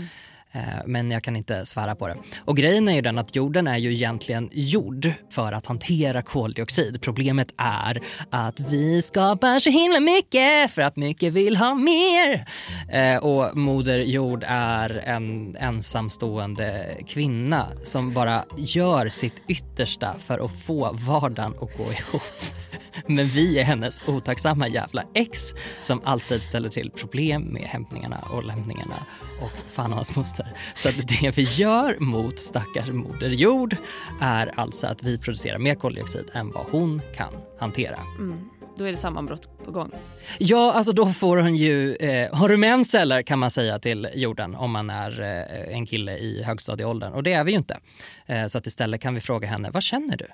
Eh, 0.56 0.62
men 0.86 1.12
jag 1.12 1.24
kan 1.24 1.36
inte 1.36 1.66
svära 1.66 1.96
på 1.96 2.08
det. 2.08 2.16
Och 2.46 2.58
grejen 2.58 2.90
är 2.90 2.94
ju 2.94 3.02
den 3.02 3.18
att 3.18 3.36
jorden 3.36 3.68
är 3.68 3.78
ju 3.78 3.94
egentligen 3.94 4.50
gjord 4.52 5.12
för 5.30 5.54
att 5.54 5.66
hantera 5.66 6.22
koldioxid. 6.22 7.02
Problemet 7.02 7.54
är 7.58 8.02
att 8.30 8.60
vi 8.60 9.02
skapar 9.02 9.60
så 9.60 9.70
himla 9.70 10.00
mycket 10.00 10.72
för 10.72 10.82
att 10.82 10.96
mycket 10.96 11.34
vill 11.34 11.58
ha 11.58 11.76
mer. 11.76 12.46
Eh, 12.92 13.24
och 13.24 13.58
moder 13.58 14.00
jord 14.00 14.44
är 14.48 14.90
en 14.90 15.56
ensamstående 15.56 16.86
kvinna 17.08 17.68
som 17.84 18.14
bara 18.14 18.44
gör 18.58 19.10
sitt 19.10 19.42
yttersta 19.48 20.16
för 20.20 20.46
att 20.46 20.64
få 20.64 20.92
vardagen 20.94 21.54
att 21.62 21.78
gå 21.78 21.84
ihop. 21.84 22.22
Men 23.08 23.26
vi 23.26 23.60
är 23.60 23.64
hennes 23.64 24.08
otacksamma 24.08 24.68
jävla 24.68 25.04
ex 25.14 25.54
som 25.82 26.02
alltid 26.04 26.42
ställer 26.42 26.70
till 26.70 26.92
problem 26.92 27.44
med 27.44 27.62
hämtningarna 27.62 28.18
och 28.32 28.44
lämningarna 28.44 29.06
och 29.42 29.52
fan 29.72 29.90
och 29.90 29.96
hans 29.96 30.16
moster. 30.16 30.43
Så 30.76 30.90
att 30.90 31.08
det 31.08 31.38
vi 31.38 31.44
gör 31.44 32.00
mot 32.00 32.40
stackars 32.40 32.90
moder 32.90 33.30
jord 33.30 33.76
är 34.22 34.60
alltså 34.60 34.88
att 34.88 35.04
vi 35.04 35.18
producerar 35.18 35.58
mer 35.58 35.76
koldioxid 35.76 36.30
än 36.34 36.52
vad 36.52 36.66
hon 36.72 37.02
kan 37.16 37.34
hantera. 37.60 38.00
Mm. 38.20 38.50
Då 38.78 38.86
är 38.86 38.92
det 38.92 38.98
sammanbrott 38.98 39.66
på 39.66 39.72
gång. 39.72 39.92
Ja, 40.40 40.74
alltså 40.74 40.92
då 40.92 41.06
får 41.06 41.38
hon 41.38 41.56
ju, 41.56 41.96
eh, 41.96 42.36
har 42.36 42.50
du 42.50 42.58
mens 42.58 42.96
eller 42.96 43.22
kan 43.22 43.40
man 43.40 43.50
säga 43.50 43.80
till 43.80 44.08
jorden 44.14 44.56
om 44.56 44.72
man 44.72 44.90
är 44.90 45.22
eh, 45.22 45.76
en 45.76 45.86
kille 45.86 46.18
i 46.18 46.44
högstadieåldern 46.44 47.14
och 47.14 47.24
det 47.24 47.34
är 47.34 47.44
vi 47.44 47.52
ju 47.52 47.58
inte. 47.58 47.80
Eh, 48.26 48.46
så 48.46 48.58
att 48.58 48.68
istället 48.68 49.02
kan 49.02 49.14
vi 49.14 49.20
fråga 49.20 49.48
henne, 49.48 49.70
vad 49.70 49.84
känner 49.84 50.18
du? 50.18 50.26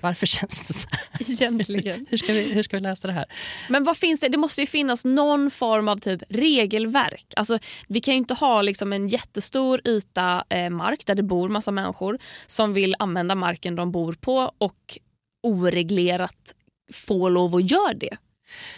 Varför 0.00 0.26
känns 0.26 0.68
det 0.68 0.74
så 0.74 0.88
här? 0.90 1.30
Egentligen. 1.42 2.06
Hur 2.10 2.18
ska 2.18 2.32
vi, 2.32 2.52
hur 2.52 2.62
ska 2.62 2.76
vi 2.76 2.82
läsa 2.82 3.08
det 3.08 3.14
här? 3.14 3.26
Men 3.68 3.84
vad 3.84 3.96
finns 3.96 4.20
det? 4.20 4.28
Det 4.28 4.38
måste 4.38 4.60
ju 4.60 4.66
finnas 4.66 5.04
någon 5.04 5.50
form 5.50 5.88
av 5.88 5.96
typ 5.96 6.22
regelverk. 6.28 7.26
Alltså, 7.36 7.58
vi 7.88 8.00
kan 8.00 8.14
ju 8.14 8.18
inte 8.18 8.34
ha 8.34 8.62
liksom 8.62 8.92
en 8.92 9.08
jättestor 9.08 9.80
yta 9.88 10.44
eh, 10.48 10.70
mark 10.70 11.06
där 11.06 11.14
det 11.14 11.22
bor 11.22 11.48
massa 11.48 11.70
människor 11.70 12.18
som 12.46 12.74
vill 12.74 12.94
använda 12.98 13.34
marken 13.34 13.76
de 13.76 13.92
bor 13.92 14.12
på 14.12 14.52
och 14.58 14.98
oreglerat 15.42 16.54
få 16.92 17.28
lov 17.28 17.56
att 17.56 17.70
göra 17.70 17.94
det. 17.94 18.16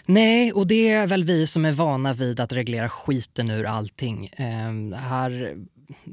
Nej, 0.07 0.53
och 0.53 0.67
det 0.67 0.89
är 0.89 1.07
väl 1.07 1.25
vi 1.25 1.47
som 1.47 1.65
är 1.65 1.73
vana 1.73 2.15
vid 2.15 2.41
att 2.41 2.53
reglera 2.53 2.89
skiten 2.89 3.51
ur 3.51 3.65
allting. 3.65 4.27
Eh, 4.27 4.99
här 4.99 5.57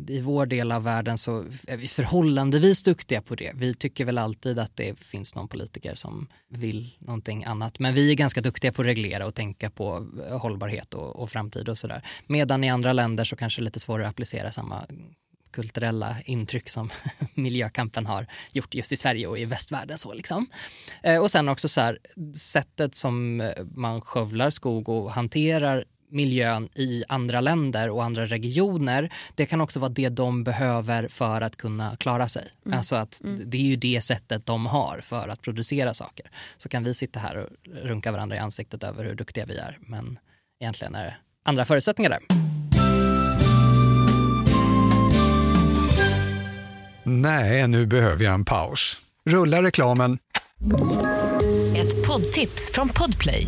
i 0.07 0.21
vår 0.21 0.45
del 0.45 0.71
av 0.71 0.83
världen 0.83 1.17
så 1.17 1.45
är 1.67 1.77
vi 1.77 1.87
förhållandevis 1.87 2.83
duktiga 2.83 3.21
på 3.21 3.35
det. 3.35 3.51
Vi 3.55 3.73
tycker 3.73 4.05
väl 4.05 4.17
alltid 4.17 4.59
att 4.59 4.75
det 4.75 4.99
finns 4.99 5.35
någon 5.35 5.47
politiker 5.47 5.95
som 5.95 6.27
vill 6.49 6.95
någonting 6.99 7.43
annat. 7.43 7.79
Men 7.79 7.93
vi 7.93 8.11
är 8.11 8.15
ganska 8.15 8.41
duktiga 8.41 8.71
på 8.71 8.81
att 8.81 8.85
reglera 8.85 9.27
och 9.27 9.35
tänka 9.35 9.69
på 9.69 10.07
eh, 10.29 10.39
hållbarhet 10.39 10.93
och, 10.93 11.15
och 11.15 11.29
framtid 11.29 11.69
och 11.69 11.77
sådär. 11.77 12.01
Medan 12.27 12.63
i 12.63 12.69
andra 12.69 12.93
länder 12.93 13.23
så 13.23 13.35
kanske 13.35 13.61
det 13.61 13.63
är 13.63 13.65
lite 13.65 13.79
svårare 13.79 14.07
att 14.07 14.11
applicera 14.11 14.51
samma 14.51 14.85
kulturella 15.51 16.15
intryck 16.25 16.69
som 16.69 16.89
miljökampen 17.33 18.05
har 18.05 18.27
gjort 18.53 18.73
just 18.73 18.91
i 18.91 18.97
Sverige 18.97 19.27
och 19.27 19.37
i 19.37 19.45
västvärlden. 19.45 19.97
Så 19.97 20.13
liksom. 20.13 20.47
eh, 21.03 21.21
och 21.21 21.31
sen 21.31 21.49
också 21.49 21.69
så 21.69 21.81
här, 21.81 21.99
sättet 22.35 22.95
som 22.95 23.41
eh, 23.41 23.49
man 23.75 24.01
skövlar 24.01 24.49
skog 24.49 24.89
och 24.89 25.11
hanterar 25.11 25.85
miljön 26.09 26.69
i 26.75 27.03
andra 27.07 27.41
länder 27.41 27.89
och 27.89 28.03
andra 28.03 28.25
regioner, 28.25 29.13
det 29.35 29.45
kan 29.45 29.61
också 29.61 29.79
vara 29.79 29.89
det 29.89 30.09
de 30.09 30.43
behöver 30.43 31.07
för 31.07 31.41
att 31.41 31.55
kunna 31.55 31.97
klara 31.97 32.27
sig. 32.27 32.47
Alltså 32.71 32.95
att 32.95 33.21
det 33.45 33.57
är 33.57 33.61
ju 33.61 33.75
det 33.75 34.01
sättet 34.01 34.45
de 34.45 34.65
har 34.65 34.99
för 35.03 35.29
att 35.29 35.41
producera 35.41 35.93
saker. 35.93 36.31
Så 36.57 36.69
kan 36.69 36.83
vi 36.83 36.93
sitta 36.93 37.19
här 37.19 37.37
och 37.37 37.49
runka 37.83 38.11
varandra 38.11 38.35
i 38.35 38.39
ansiktet 38.39 38.83
över 38.83 39.05
hur 39.05 39.15
duktiga 39.15 39.45
vi 39.45 39.57
är, 39.57 39.77
men 39.81 40.19
egentligen 40.59 40.95
är 40.95 41.05
det 41.05 41.15
andra 41.43 41.65
förutsättningar 41.65 42.09
där. 42.09 42.56
Nej, 47.09 47.67
nu 47.67 47.85
behöver 47.85 48.23
jag 48.23 48.33
en 48.33 48.45
paus. 48.45 48.97
Rulla 49.29 49.61
reklamen. 49.61 50.17
Ett 51.77 52.07
poddtips 52.07 52.71
från 52.73 52.89
Podplay. 52.89 53.47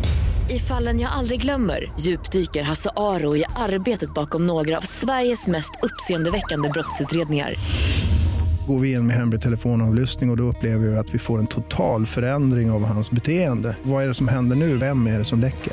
I 0.50 0.58
fallen 0.58 1.00
jag 1.00 1.12
aldrig 1.12 1.40
glömmer 1.40 1.92
djupdyker 2.00 2.62
Hasse 2.62 2.90
Aro 2.96 3.36
i 3.36 3.44
arbetet 3.56 4.14
bakom 4.14 4.46
några 4.46 4.76
av 4.76 4.80
Sveriges 4.80 5.46
mest 5.46 5.70
uppseendeväckande 5.82 6.68
brottsutredningar. 6.68 7.54
Går 8.66 8.80
vi 8.80 8.92
in 8.92 9.06
med 9.06 9.16
hemlig 9.16 9.40
telefonavlyssning 9.40 10.30
och, 10.30 10.34
och 10.34 10.36
då 10.36 10.44
upplever 10.44 10.86
vi 10.86 10.96
att 10.96 11.14
vi 11.14 11.18
får 11.18 11.38
en 11.38 11.46
total 11.46 12.06
förändring 12.06 12.70
av 12.70 12.84
hans 12.84 13.10
beteende. 13.10 13.76
Vad 13.82 14.02
är 14.04 14.08
det 14.08 14.14
som 14.14 14.28
händer 14.28 14.56
nu? 14.56 14.76
Vem 14.76 15.06
är 15.06 15.18
det 15.18 15.24
som 15.24 15.40
läcker? 15.40 15.72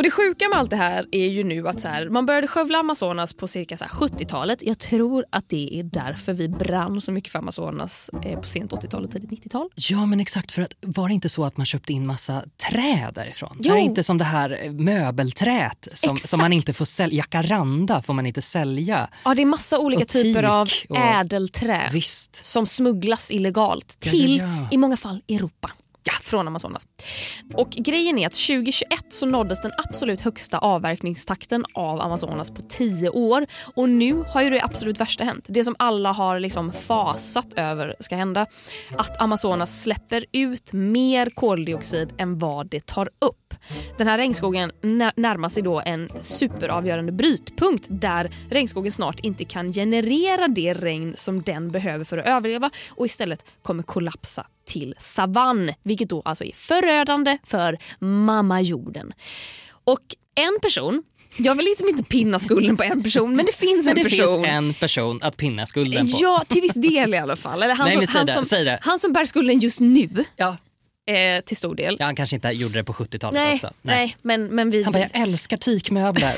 Och 0.00 0.04
det 0.04 0.10
sjuka 0.10 0.48
med 0.48 0.58
allt 0.58 0.70
det 0.70 0.76
här 0.76 1.06
är 1.12 1.26
ju 1.28 1.44
nu 1.44 1.68
att 1.68 1.80
så 1.80 1.88
här, 1.88 2.08
man 2.08 2.26
började 2.26 2.46
skövla 2.46 2.78
Amazonas 2.78 3.34
på 3.34 3.48
cirka 3.48 3.76
så 3.76 3.84
här 3.84 3.90
70-talet. 3.92 4.62
Jag 4.62 4.78
tror 4.78 5.24
att 5.30 5.48
det 5.48 5.78
är 5.78 5.82
därför 5.82 6.32
vi 6.32 6.48
brann 6.48 7.00
så 7.00 7.12
mycket 7.12 7.32
för 7.32 7.38
Amazonas 7.38 8.10
eh, 8.24 8.40
på 8.40 8.46
sent 8.48 8.72
80-tal 8.72 9.04
och 9.04 9.10
tidigt 9.10 9.30
90-tal. 9.44 9.68
Ja 9.74 10.06
men 10.06 10.20
exakt, 10.20 10.52
för 10.52 10.62
att 10.62 10.72
var 10.80 11.08
det 11.08 11.14
inte 11.14 11.28
så 11.28 11.44
att 11.44 11.56
man 11.56 11.66
köpte 11.66 11.92
in 11.92 12.06
massa 12.06 12.42
trä 12.70 13.10
därifrån? 13.14 13.56
Jo. 13.60 13.72
Är 13.72 13.76
det 13.76 13.82
inte 13.82 14.02
som 14.02 14.18
det 14.18 14.24
här 14.24 14.58
eh, 14.64 14.72
möbelträet 14.72 15.88
som, 15.94 16.16
som 16.16 16.38
man 16.38 16.52
inte 16.52 16.72
får 16.72 16.84
sälja, 16.84 17.16
jacaranda 17.16 18.02
får 18.02 18.14
man 18.14 18.26
inte 18.26 18.42
sälja. 18.42 19.08
Ja, 19.24 19.34
det 19.34 19.42
är 19.42 19.46
massa 19.46 19.78
olika 19.78 20.02
Och 20.02 20.08
typer 20.08 20.42
av 20.42 20.68
och- 20.88 20.96
ädelträ 20.96 21.88
Visst. 21.92 22.44
som 22.44 22.66
smugglas 22.66 23.30
illegalt 23.30 23.96
Ja, 24.04 24.10
till, 24.10 24.38
ja, 24.38 24.44
ja. 24.44 24.68
i 24.70 24.76
många 24.76 24.96
fall, 24.96 25.22
Europa. 25.28 25.70
Ja, 26.04 26.12
från 26.22 26.48
Amazonas. 26.48 26.88
Och 27.54 27.70
grejen 27.70 28.18
är 28.18 28.26
att 28.26 28.32
2021 28.32 28.88
så 29.08 29.26
nåddes 29.26 29.60
den 29.60 29.72
absolut 29.76 30.20
högsta 30.20 30.58
avverkningstakten 30.58 31.64
av 31.74 32.00
Amazonas 32.00 32.50
på 32.50 32.62
10 32.62 33.10
år. 33.10 33.46
Och 33.74 33.88
nu 33.88 34.24
har 34.28 34.42
ju 34.42 34.50
det 34.50 34.64
absolut 34.64 35.00
värsta 35.00 35.24
hänt. 35.24 35.46
Det 35.48 35.64
som 35.64 35.76
alla 35.78 36.12
har 36.12 36.40
liksom 36.40 36.72
fasat 36.72 37.52
över 37.56 37.96
ska 38.00 38.16
hända. 38.16 38.46
Att 38.98 39.20
Amazonas 39.20 39.82
släpper 39.82 40.24
ut 40.32 40.72
mer 40.72 41.30
koldioxid 41.30 42.12
än 42.18 42.38
vad 42.38 42.70
det 42.70 42.86
tar 42.86 43.08
upp. 43.18 43.39
Den 43.98 44.06
här 44.06 44.18
regnskogen 44.18 44.72
när- 44.82 45.12
närmar 45.16 45.48
sig 45.48 45.62
då 45.62 45.82
en 45.86 46.08
superavgörande 46.20 47.12
brytpunkt 47.12 47.84
där 47.88 48.30
regnskogen 48.50 48.92
snart 48.92 49.20
inte 49.20 49.44
kan 49.44 49.72
generera 49.72 50.48
det 50.48 50.72
regn 50.74 51.12
som 51.16 51.42
den 51.42 51.70
behöver 51.70 52.04
för 52.04 52.18
att 52.18 52.26
överleva 52.26 52.70
och 52.90 53.06
istället 53.06 53.44
kommer 53.62 53.82
kollapsa 53.82 54.46
till 54.66 54.94
savann, 54.98 55.70
vilket 55.82 56.08
då 56.08 56.22
alltså 56.24 56.44
är 56.44 56.52
förödande 56.54 57.38
för 57.44 57.78
mamma 57.98 58.60
jorden. 58.60 59.12
Och 59.84 60.00
en 60.34 60.60
person, 60.62 61.02
jag 61.36 61.54
vill 61.54 61.64
liksom 61.64 61.88
inte 61.88 62.04
pinna 62.04 62.38
skulden 62.38 62.76
på 62.76 62.82
en 62.82 63.02
person 63.02 63.36
men 63.36 63.46
det 63.46 63.54
finns 63.56 63.86
en 63.86 63.94
det 63.94 64.02
person. 64.02 64.34
finns 64.34 64.46
en 64.46 64.74
person 64.74 65.18
att 65.22 65.36
pinna 65.36 65.66
skulden 65.66 66.10
på. 66.10 66.18
Ja, 66.20 66.44
till 66.48 66.62
viss 66.62 66.74
del 66.74 67.14
i 67.14 67.18
alla 67.18 67.36
fall. 67.36 67.62
Eller 67.62 67.74
han, 67.74 67.86
Nej, 67.86 68.06
som, 68.06 68.16
han, 68.16 68.26
det, 68.26 68.44
som, 68.44 68.76
han 68.80 68.98
som 68.98 69.12
bär 69.12 69.24
skulden 69.24 69.58
just 69.58 69.80
nu 69.80 70.08
Ja. 70.36 70.56
Eh, 71.06 71.44
till 71.44 71.56
stor 71.56 71.74
del. 71.74 71.96
Ja, 71.98 72.06
han 72.06 72.16
kanske 72.16 72.36
inte 72.36 72.48
gjorde 72.48 72.74
det 72.74 72.84
på 72.84 72.92
70-talet 72.92 73.34
nej, 73.34 73.54
också. 73.54 73.70
nej. 73.82 74.16
men, 74.22 74.44
men 74.44 74.70
vi... 74.70 74.82
Han 74.82 74.92
bara, 74.92 74.98
jag 74.98 75.22
älskar 75.22 75.56
teakmöbler. 75.56 76.34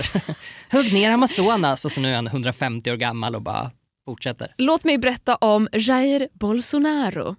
Hugg 0.72 0.92
ner 0.92 1.10
Amazonas 1.10 1.84
och 1.84 1.92
så 1.92 2.00
nu 2.00 2.10
är 2.10 2.14
han 2.14 2.26
150 2.26 2.90
år 2.90 2.96
gammal 2.96 3.34
och 3.34 3.42
bara 3.42 3.70
fortsätter. 4.04 4.54
Låt 4.58 4.84
mig 4.84 4.98
berätta 4.98 5.36
om 5.36 5.68
Jair 5.72 6.28
Bolsonaro. 6.32 7.36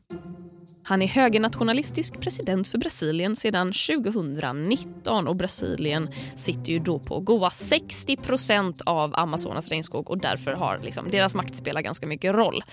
Han 0.86 1.02
är 1.02 1.08
högernationalistisk 1.08 2.20
president 2.20 2.68
för 2.68 2.78
Brasilien 2.78 3.36
sedan 3.36 3.68
2019 3.68 5.28
och 5.28 5.36
Brasilien 5.36 6.10
sitter 6.36 6.72
ju 6.72 6.80
då 6.80 7.00
på 7.00 7.20
goa 7.20 7.50
60% 7.50 8.82
av 8.86 9.16
Amazonas 9.16 9.70
regnskog 9.70 10.10
och 10.10 10.18
därför 10.18 10.54
har 10.54 10.80
liksom, 10.84 11.10
deras 11.12 11.36
makt 11.36 11.56
spelar 11.56 11.82
ganska 11.82 12.08
mycket 12.08 12.36
roll. 12.36 12.64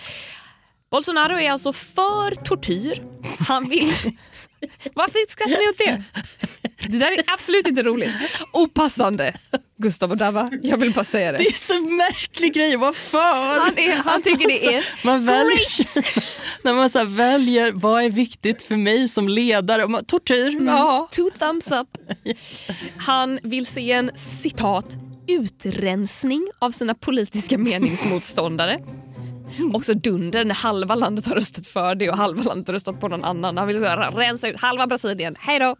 Bolsonaro 0.90 1.38
är 1.38 1.50
alltså 1.50 1.72
för 1.72 2.34
tortyr. 2.34 3.02
Han 3.48 3.68
vill... 3.68 3.92
Varför 4.94 5.30
skrattar 5.30 5.58
ni 5.58 5.68
åt 5.68 5.78
det? 5.78 6.02
Det 6.88 6.98
där 6.98 7.12
är 7.12 7.24
absolut 7.26 7.66
inte 7.66 7.82
roligt. 7.82 8.10
Opassande. 8.52 9.34
Gustav 9.76 10.10
och 10.10 10.16
Dava, 10.16 10.50
jag 10.62 10.76
vill 10.76 10.92
bara 10.92 11.04
säga 11.04 11.32
det. 11.32 11.38
Det 11.38 11.46
är 11.46 11.66
så 11.66 11.80
märklig 11.80 12.54
grej 12.54 12.74
att 12.74 12.80
vara 12.80 12.92
för. 12.92 13.60
Han, 13.60 13.78
är, 13.78 13.96
han 13.96 14.22
tycker 14.22 14.48
det 14.48 14.74
är 14.74 14.84
Man 15.04 15.26
väljer, 15.26 16.62
när 16.64 16.74
man 16.74 16.90
så 16.90 17.04
väljer 17.04 17.72
vad 17.72 18.04
är 18.04 18.10
viktigt 18.10 18.62
för 18.62 18.76
mig 18.76 19.08
som 19.08 19.28
ledare. 19.28 19.88
Man, 19.88 20.04
tortyr, 20.04 20.58
ja. 20.66 21.08
Two 21.10 21.30
thumbs 21.38 21.72
up. 21.72 21.88
Han 22.96 23.38
vill 23.42 23.66
se 23.66 23.92
en 23.92 24.10
citat 24.14 24.96
utrensning 25.28 26.48
av 26.58 26.70
sina 26.70 26.94
politiska 26.94 27.58
meningsmotståndare. 27.58 28.80
Också 29.74 29.94
dunder 29.94 30.44
när 30.44 30.54
halva 30.54 30.94
landet 30.94 31.26
har 31.26 31.34
röstat 31.34 31.66
för 31.66 31.94
det 31.94 32.10
och 32.10 32.16
halva 32.16 32.42
landet 32.42 32.66
har 32.66 32.72
röstat 32.74 33.00
på 33.00 33.08
någon 33.08 33.24
annan. 33.24 33.56
Han 33.58 33.66
vill 33.66 33.78
så 33.78 33.84
här, 33.84 34.10
rensa 34.10 34.48
ut 34.48 34.60
halva 34.60 34.86
Brasilien. 34.86 35.36
Hej 35.38 35.58
då! 35.58 35.76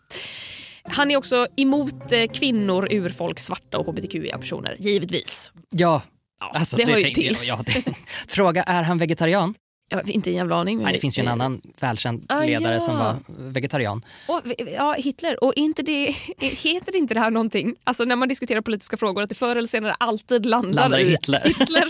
Han 0.85 1.11
är 1.11 1.17
också 1.17 1.47
emot 1.57 2.13
eh, 2.13 2.27
kvinnor, 2.35 2.89
urfolk, 2.91 3.39
svarta 3.39 3.79
och 3.79 3.87
hbtqia-personer, 3.87 4.77
givetvis. 4.79 5.53
Ja, 5.71 6.03
Ja, 6.43 6.51
alltså, 6.55 6.77
det 6.77 6.85
hör 6.87 6.97
ju 6.99 7.11
till. 7.11 7.37
jag- 7.43 7.45
Ja, 7.45 7.61
det. 7.67 7.85
Fråga, 8.29 8.63
är 8.63 8.83
han 8.83 8.99
vegetarian? 8.99 9.55
Har 9.93 10.11
inte 10.11 10.31
en 10.31 10.35
jävla 10.37 10.57
aning. 10.57 10.77
men- 10.77 10.85
Nej, 10.85 10.93
det 10.93 10.99
finns 10.99 11.19
ju 11.19 11.23
en 11.23 11.29
annan 11.29 11.61
välkänd 11.81 12.27
Ah, 12.29 12.41
ledare 12.45 12.75
ja. 12.75 12.81
som 12.81 12.99
var 12.99 13.17
vegetarian. 13.39 14.03
Och, 14.29 14.41
ja, 14.77 14.93
Hitler. 14.99 15.45
Och 15.45 15.53
inte 15.57 15.83
det, 15.83 16.15
heter 16.39 16.97
inte 16.97 17.15
det 17.15 17.21
här 17.21 17.31
någonting, 17.31 17.75
alltså 17.85 18.05
när 18.05 18.17
man 18.17 18.29
diskuterar 18.29 18.61
politiska 18.61 18.97
frågor, 18.97 19.23
att 19.23 19.29
det 19.29 19.35
förr 19.35 19.57
eller 19.57 19.69
senare 19.69 19.95
alltid 19.99 20.47
landar, 20.47 20.73
Landar 20.83 20.99
i 20.99 21.11
Hitler. 21.11 21.43
Hitler. 21.59 21.85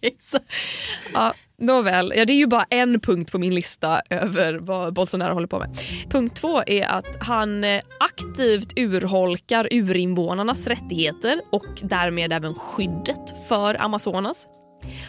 ja, 1.14 1.32
nåväl, 1.58 2.12
ja, 2.16 2.24
det 2.24 2.32
är 2.32 2.36
ju 2.36 2.46
bara 2.46 2.64
en 2.70 3.00
punkt 3.00 3.32
på 3.32 3.38
min 3.38 3.54
lista 3.54 4.00
över 4.10 4.54
vad 4.54 4.94
Bolsonaro 4.94 5.34
håller 5.34 5.46
på 5.48 5.58
med. 5.58 5.78
Punkt 6.10 6.36
två 6.36 6.62
är 6.66 6.86
att 6.86 7.16
han 7.20 7.64
eh, 7.64 7.82
aktivt 8.00 8.78
urholkar 8.78 9.68
urinvånarnas 9.70 10.66
rättigheter 10.66 11.40
och 11.52 11.66
därmed 11.82 12.32
även 12.32 12.54
skyddet 12.54 13.48
för 13.48 13.82
Amazonas. 13.82 14.46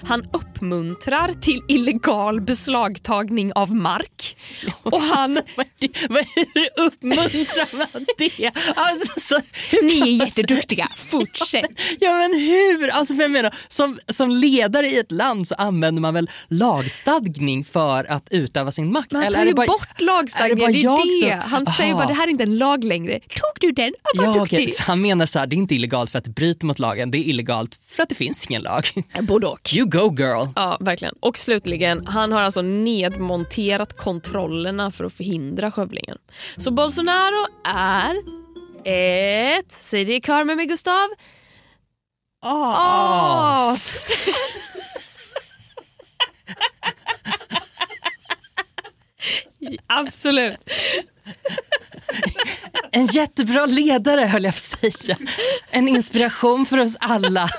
Han 0.03 0.23
uppmuntrar 0.33 1.33
till 1.41 1.61
illegal 1.67 2.41
beslagtagning 2.41 3.53
av 3.53 3.75
mark. 3.75 4.37
Och 4.83 5.01
han... 5.01 5.33
Vad 5.55 5.65
är 5.65 5.87
det- 5.87 6.09
vad 6.09 6.19
är 6.21 6.53
det 6.53 6.81
uppmuntrar 6.81 7.77
man 7.77 8.05
det? 8.17 8.51
Alltså, 8.75 9.39
Ni 9.81 9.99
är 10.01 10.25
jätteduktiga, 10.25 10.87
fortsätt. 10.95 11.65
Ja 11.99 12.13
men 12.17 12.39
hur? 12.39 12.89
Alltså, 12.89 13.15
för 13.15 13.21
jag 13.21 13.31
menar, 13.31 13.55
som, 13.67 13.99
som 14.09 14.29
ledare 14.29 14.87
i 14.89 14.97
ett 14.97 15.11
land 15.11 15.47
så 15.47 15.55
använder 15.55 16.01
man 16.01 16.13
väl 16.13 16.29
lagstadgning 16.47 17.63
för 17.63 18.11
att 18.11 18.27
utöva 18.31 18.71
sin 18.71 18.91
makt? 18.91 19.11
Man 19.11 19.23
Eller 19.23 19.37
tar 19.37 19.45
ju 19.45 19.53
bara- 19.53 19.67
bort 19.67 20.01
är 20.01 20.03
lagstadningen, 20.05 20.71
det 20.71 20.79
är, 20.81 21.25
det. 21.35 21.41
som- 21.41 21.51
Han 21.51 21.73
säger 21.73 21.93
Aha. 21.93 21.99
bara 22.01 22.07
det 22.07 22.13
här 22.13 22.27
är 22.27 22.31
inte 22.31 22.43
en 22.43 22.57
lag 22.57 22.83
längre. 22.83 23.19
Tog 23.19 23.51
du 23.59 23.71
den? 23.71 23.93
Ja, 24.13 24.33
vad 24.35 24.53
Ja. 24.53 24.67
Så 24.67 24.83
han 24.83 25.01
menar 25.01 25.25
så 25.25 25.39
här, 25.39 25.47
det 25.47 25.55
är 25.55 25.57
inte 25.57 25.75
illegalt 25.75 26.11
för 26.11 26.17
att 26.17 26.25
det 26.25 26.31
bryter 26.31 26.65
mot 26.65 26.79
lagen, 26.79 27.11
det 27.11 27.17
är 27.17 27.23
illegalt 27.29 27.79
för 27.87 28.03
att 28.03 28.09
det 28.09 28.15
finns 28.15 28.45
ingen 28.47 28.61
lag. 28.61 28.87
Både 29.21 29.47
och. 29.61 29.73
You 29.73 29.85
go 29.85 30.15
girl. 30.17 30.47
Ja, 30.55 30.77
verkligen. 30.79 31.15
Och 31.19 31.37
slutligen, 31.37 32.07
han 32.07 32.31
har 32.31 32.41
alltså 32.41 32.61
nedmonterat 32.61 33.97
kontrollerna 33.97 34.91
för 34.91 35.03
att 35.03 35.13
förhindra 35.13 35.71
skövlingen. 35.71 36.17
Så 36.57 36.71
Bolsonaro 36.71 37.47
är 37.65 38.15
ett, 38.85 39.71
säg 39.71 40.05
det 40.05 40.15
i 40.15 40.21
kör 40.21 40.43
med 40.43 40.57
mig 40.57 40.65
Gustav, 40.65 41.07
as. 42.41 44.11
Absolut. 49.87 50.57
En 52.91 53.05
jättebra 53.05 53.65
ledare 53.65 54.21
höll 54.21 54.43
jag 54.43 54.53
på 54.53 54.87
att 54.87 54.93
säga. 54.93 55.17
En 55.71 55.87
inspiration 55.87 56.65
för 56.65 56.77
oss 56.77 56.95
alla. 56.99 57.49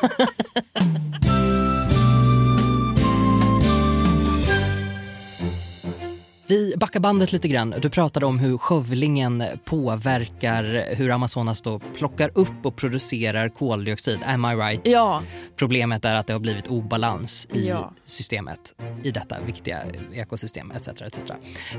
Vi 6.51 6.75
backar 6.77 7.01
bandet 7.01 7.33
lite 7.33 7.49
grann. 7.49 7.75
Du 7.83 7.91
pratade 7.91 8.27
om 8.27 8.39
hur 8.39 8.59
skövlingen 8.59 9.45
påverkar 9.65 10.95
hur 10.97 11.11
Amazonas 11.11 11.63
då 11.63 11.79
plockar 11.79 12.31
upp 12.35 12.67
och 12.67 12.77
producerar 12.77 13.49
koldioxid. 13.49 14.19
Am 14.27 14.45
I 14.45 14.49
right? 14.49 14.81
Ja, 14.85 15.23
Problemet 15.57 16.05
är 16.05 16.15
att 16.15 16.27
det 16.27 16.33
har 16.33 16.41
blivit 16.41 16.67
obalans 16.67 17.49
i 17.53 17.69
Ja. 17.69 17.93
systemet, 18.05 18.75
i 19.03 19.11
detta 19.11 19.37
viktiga 19.47 19.79
ekosystem 20.13 20.71
etc. 20.71 20.89
etc. 20.89 21.19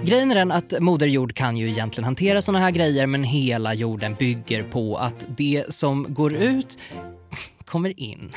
Grejen 0.04 0.32
är 0.32 0.36
den 0.36 0.52
att 0.52 0.74
Moder 0.80 1.08
Jord 1.08 1.34
kan 1.36 1.58
ju 1.58 1.70
egentligen 1.70 2.06
hantera 2.06 2.42
såna 2.42 2.60
här 2.60 2.72
grejer 2.72 3.08
men 3.08 3.24
hela 3.24 3.74
jorden 3.74 4.16
bygger 4.20 4.64
på 4.64 4.96
att 4.98 5.26
det 5.38 5.66
som 5.74 6.14
går 6.14 6.34
ut 6.34 6.80
kommer 7.66 8.00
in. 8.00 8.32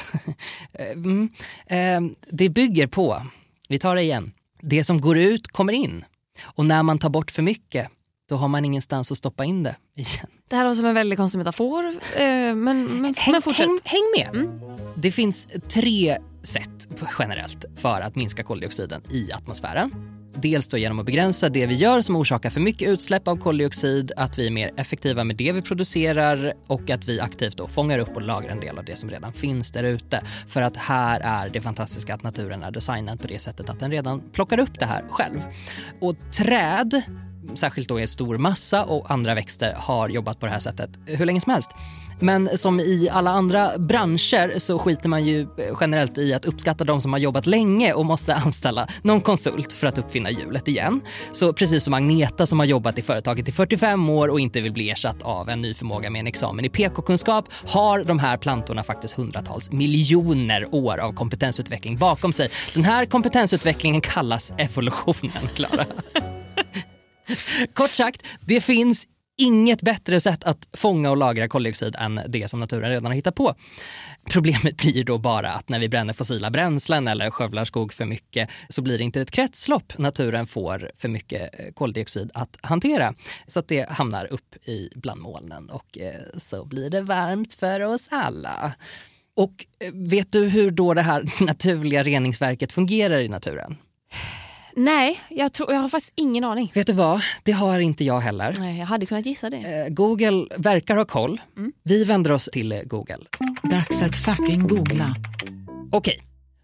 mm. 0.94 1.28
eh, 1.66 2.16
det 2.30 2.48
bygger 2.48 2.86
på, 2.86 3.22
vi 3.68 3.78
tar 3.78 3.96
det 3.96 4.02
igen, 4.02 4.32
det 4.60 4.84
som 4.84 5.00
går 5.00 5.18
ut 5.18 5.48
kommer 5.48 5.72
in. 5.72 6.04
Och 6.44 6.66
när 6.66 6.82
man 6.82 6.98
tar 6.98 7.10
bort 7.10 7.30
för 7.30 7.42
mycket 7.42 7.88
då 8.28 8.36
har 8.36 8.48
man 8.48 8.64
ingenstans 8.64 9.12
att 9.12 9.18
stoppa 9.18 9.44
in 9.44 9.62
det 9.62 9.76
igen. 9.94 10.26
det 10.48 10.56
här 10.56 10.64
var 10.64 10.74
som 10.74 10.86
en 10.86 10.94
väldigt 10.94 11.16
konstig 11.18 11.38
metafor. 11.38 11.84
eh, 11.86 11.94
Men, 12.20 12.54
men, 12.84 13.14
Häng, 13.16 13.32
men 13.32 13.42
fortsätt. 13.42 13.66
häng, 13.66 13.78
häng 13.84 14.32
med. 14.42 14.60
Det 14.96 15.10
finns 15.10 15.48
tre 15.68 16.18
sätt 16.42 16.88
generellt 17.18 17.64
för 17.76 18.00
att 18.00 18.16
minska 18.16 18.42
koldioxiden 18.42 19.02
i 19.10 19.32
atmosfären. 19.32 19.90
Dels 20.36 20.68
då 20.68 20.76
genom 20.76 20.98
att 20.98 21.06
begränsa 21.06 21.48
det 21.48 21.66
vi 21.66 21.74
gör 21.74 22.00
som 22.00 22.16
orsakar 22.16 22.50
för 22.50 22.60
mycket 22.60 22.88
utsläpp 22.88 23.28
av 23.28 23.36
koldioxid, 23.36 24.12
att 24.16 24.38
vi 24.38 24.46
är 24.46 24.50
mer 24.50 24.70
effektiva 24.76 25.24
med 25.24 25.36
det 25.36 25.52
vi 25.52 25.62
producerar 25.62 26.52
och 26.66 26.90
att 26.90 27.08
vi 27.08 27.20
aktivt 27.20 27.56
då 27.56 27.68
fångar 27.68 27.98
upp 27.98 28.16
och 28.16 28.22
lagrar 28.22 28.50
en 28.50 28.60
del 28.60 28.78
av 28.78 28.84
det 28.84 28.96
som 28.96 29.10
redan 29.10 29.32
finns 29.32 29.70
där 29.70 29.84
ute. 29.84 30.22
För 30.46 30.62
att 30.62 30.76
här 30.76 31.20
är 31.20 31.48
det 31.48 31.60
fantastiska 31.60 32.14
att 32.14 32.22
naturen 32.22 32.62
är 32.62 32.70
designad 32.70 33.20
på 33.20 33.26
det 33.26 33.38
sättet 33.38 33.70
att 33.70 33.80
den 33.80 33.90
redan 33.90 34.22
plockar 34.32 34.60
upp 34.60 34.78
det 34.78 34.86
här 34.86 35.02
själv. 35.10 35.40
Och 36.00 36.16
träd 36.32 37.02
särskilt 37.54 37.88
då 37.88 38.00
i 38.00 38.06
stor 38.06 38.38
massa 38.38 38.84
och 38.84 39.10
andra 39.10 39.34
växter 39.34 39.74
har 39.76 40.08
jobbat 40.08 40.40
på 40.40 40.46
det 40.46 40.52
här 40.52 40.58
sättet 40.58 40.90
hur 41.06 41.26
länge 41.26 41.40
som 41.40 41.52
helst. 41.52 41.70
Men 42.20 42.58
som 42.58 42.80
i 42.80 43.08
alla 43.12 43.30
andra 43.30 43.78
branscher 43.78 44.58
så 44.58 44.78
skiter 44.78 45.08
man 45.08 45.24
ju 45.24 45.46
generellt 45.80 46.18
i 46.18 46.34
att 46.34 46.44
uppskatta 46.44 46.84
de 46.84 47.00
som 47.00 47.12
har 47.12 47.20
jobbat 47.20 47.46
länge 47.46 47.92
och 47.92 48.06
måste 48.06 48.34
anställa 48.34 48.86
någon 49.02 49.20
konsult 49.20 49.72
för 49.72 49.86
att 49.86 49.98
uppfinna 49.98 50.30
hjulet 50.30 50.68
igen. 50.68 51.00
Så 51.32 51.52
precis 51.52 51.84
som 51.84 51.94
Agneta 51.94 52.46
som 52.46 52.58
har 52.58 52.66
jobbat 52.66 52.98
i 52.98 53.02
företaget 53.02 53.48
i 53.48 53.52
45 53.52 54.10
år 54.10 54.28
och 54.28 54.40
inte 54.40 54.60
vill 54.60 54.72
bli 54.72 54.90
ersatt 54.90 55.22
av 55.22 55.48
en 55.48 55.60
ny 55.60 55.74
förmåga 55.74 56.10
med 56.10 56.20
en 56.20 56.26
examen 56.26 56.64
i 56.64 56.68
PK-kunskap 56.68 57.48
har 57.66 58.04
de 58.04 58.18
här 58.18 58.36
plantorna 58.36 58.82
faktiskt 58.82 59.14
hundratals 59.14 59.72
miljoner 59.72 60.74
år 60.74 60.98
av 60.98 61.12
kompetensutveckling 61.12 61.96
bakom 61.96 62.32
sig. 62.32 62.50
Den 62.74 62.84
här 62.84 63.06
kompetensutvecklingen 63.06 64.00
kallas 64.00 64.52
evolutionen, 64.58 65.48
Klara. 65.54 65.86
Kort 67.74 67.90
sagt, 67.90 68.22
det 68.40 68.60
finns 68.60 69.06
inget 69.36 69.82
bättre 69.82 70.20
sätt 70.20 70.44
att 70.44 70.68
fånga 70.72 71.10
och 71.10 71.16
lagra 71.16 71.48
koldioxid 71.48 71.96
än 71.98 72.20
det 72.28 72.48
som 72.48 72.60
naturen 72.60 72.90
redan 72.90 73.06
har 73.06 73.14
hittat 73.14 73.34
på. 73.34 73.54
Problemet 74.30 74.76
blir 74.76 75.04
då 75.04 75.18
bara 75.18 75.50
att 75.50 75.68
när 75.68 75.78
vi 75.78 75.88
bränner 75.88 76.12
fossila 76.12 76.50
bränslen 76.50 77.08
eller 77.08 77.30
skövlar 77.30 77.64
skog 77.64 77.92
för 77.92 78.04
mycket 78.04 78.50
så 78.68 78.82
blir 78.82 78.98
det 78.98 79.04
inte 79.04 79.20
ett 79.20 79.30
kretslopp. 79.30 79.98
Naturen 79.98 80.46
får 80.46 80.90
för 80.96 81.08
mycket 81.08 81.60
eh, 81.60 81.72
koldioxid 81.74 82.30
att 82.34 82.58
hantera 82.62 83.14
så 83.46 83.58
att 83.58 83.68
det 83.68 83.90
hamnar 83.90 84.32
upp 84.32 84.68
i 84.68 84.88
bland 84.94 85.20
molnen 85.20 85.70
och 85.70 85.98
eh, 85.98 86.20
så 86.38 86.64
blir 86.64 86.90
det 86.90 87.00
varmt 87.00 87.54
för 87.54 87.80
oss 87.80 88.08
alla. 88.10 88.72
Och 89.36 89.66
eh, 89.80 89.92
vet 89.92 90.32
du 90.32 90.48
hur 90.48 90.70
då 90.70 90.94
det 90.94 91.02
här 91.02 91.24
naturliga 91.44 92.02
reningsverket 92.02 92.72
fungerar 92.72 93.18
i 93.18 93.28
naturen? 93.28 93.76
Nej, 94.76 95.20
jag, 95.28 95.52
tror, 95.52 95.72
jag 95.72 95.80
har 95.80 95.88
faktiskt 95.88 96.12
ingen 96.16 96.44
aning. 96.44 96.72
Vet 96.74 96.86
du 96.86 96.92
vad? 96.92 97.20
Det 97.42 97.52
har 97.52 97.80
inte 97.80 98.04
jag 98.04 98.20
heller. 98.20 98.56
Nej, 98.58 98.78
jag 98.78 98.86
hade 98.86 99.06
kunnat 99.06 99.26
gissa 99.26 99.50
det. 99.50 99.56
Eh, 99.56 99.88
Google 99.88 100.46
verkar 100.56 100.96
ha 100.96 101.04
koll. 101.04 101.40
Mm. 101.56 101.72
Vi 101.82 102.04
vänder 102.04 102.32
oss 102.32 102.48
till 102.52 102.82
Google. 102.84 103.18
Dags 103.62 104.02
att 104.02 104.16
fucking 104.16 104.66
googla. 104.66 105.16
Okej, 105.92 106.22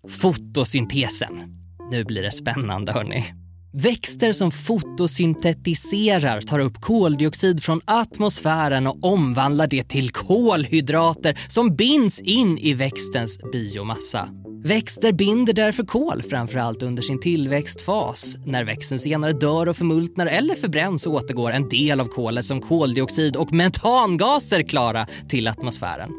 fotosyntesen. 0.09 1.57
Nu 1.90 2.05
blir 2.05 2.23
det 2.23 2.31
spännande 2.31 2.92
hörni. 2.92 3.25
Växter 3.73 4.33
som 4.33 4.51
fotosyntetiserar 4.51 6.40
tar 6.40 6.59
upp 6.59 6.81
koldioxid 6.81 7.62
från 7.62 7.81
atmosfären 7.85 8.87
och 8.87 9.05
omvandlar 9.05 9.66
det 9.66 9.88
till 9.88 10.11
kolhydrater 10.11 11.38
som 11.49 11.77
binds 11.77 12.20
in 12.20 12.59
i 12.59 12.73
växtens 12.73 13.38
biomassa. 13.53 14.29
Växter 14.62 15.12
binder 15.12 15.53
därför 15.53 15.85
kol, 15.85 16.23
framförallt 16.23 16.83
under 16.83 17.03
sin 17.03 17.20
tillväxtfas. 17.20 18.37
När 18.44 18.64
växten 18.64 18.99
senare 18.99 19.33
dör 19.33 19.68
och 19.68 19.77
förmultnar 19.77 20.27
eller 20.27 20.55
förbränns 20.55 21.07
återgår 21.07 21.51
en 21.51 21.68
del 21.68 22.01
av 22.01 22.05
kolet 22.05 22.44
som 22.44 22.61
koldioxid 22.61 23.37
och 23.37 23.53
metangaser 23.53 24.62
klara 24.62 25.07
till 25.29 25.49
atmosfären. 25.49 26.11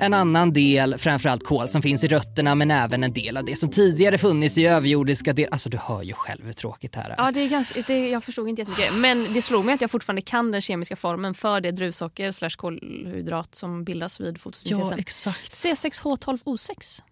En 0.00 0.14
annan 0.14 0.52
del, 0.52 0.98
framförallt 0.98 1.44
kol 1.44 1.68
som 1.68 1.82
finns 1.82 2.04
i 2.04 2.08
rötterna 2.08 2.54
men 2.54 2.70
även 2.70 3.04
en 3.04 3.12
del 3.12 3.36
av 3.36 3.44
det 3.44 3.56
som 3.56 3.70
tidigare 3.70 4.18
funnits 4.18 4.58
i 4.58 4.66
överjordiska 4.66 5.32
delar. 5.32 5.52
Alltså 5.52 5.68
du 5.68 5.76
hör 5.76 6.02
ju 6.02 6.12
själv 6.12 6.46
hur 6.46 6.52
tråkigt 6.52 6.92
det 6.92 7.00
här 7.00 7.10
är. 7.10 7.14
Ja, 7.18 7.30
det 7.32 7.40
är 7.40 7.48
ganska, 7.48 7.82
det, 7.86 8.08
jag 8.08 8.24
förstod 8.24 8.48
inte 8.48 8.62
jättemycket. 8.62 8.94
Men 8.94 9.26
det 9.34 9.42
slog 9.42 9.64
mig 9.64 9.74
att 9.74 9.80
jag 9.80 9.90
fortfarande 9.90 10.22
kan 10.22 10.52
den 10.52 10.60
kemiska 10.60 10.96
formen 10.96 11.34
för 11.34 11.60
det 11.60 11.70
druvsocker 11.70 12.32
slash 12.32 12.50
kolhydrat 12.56 13.54
som 13.54 13.84
bildas 13.84 14.20
vid 14.20 14.40
fotosyntesen. 14.40 14.86
Ja, 14.90 15.00
exakt. 15.00 15.52
C6H12O6. 15.52 17.02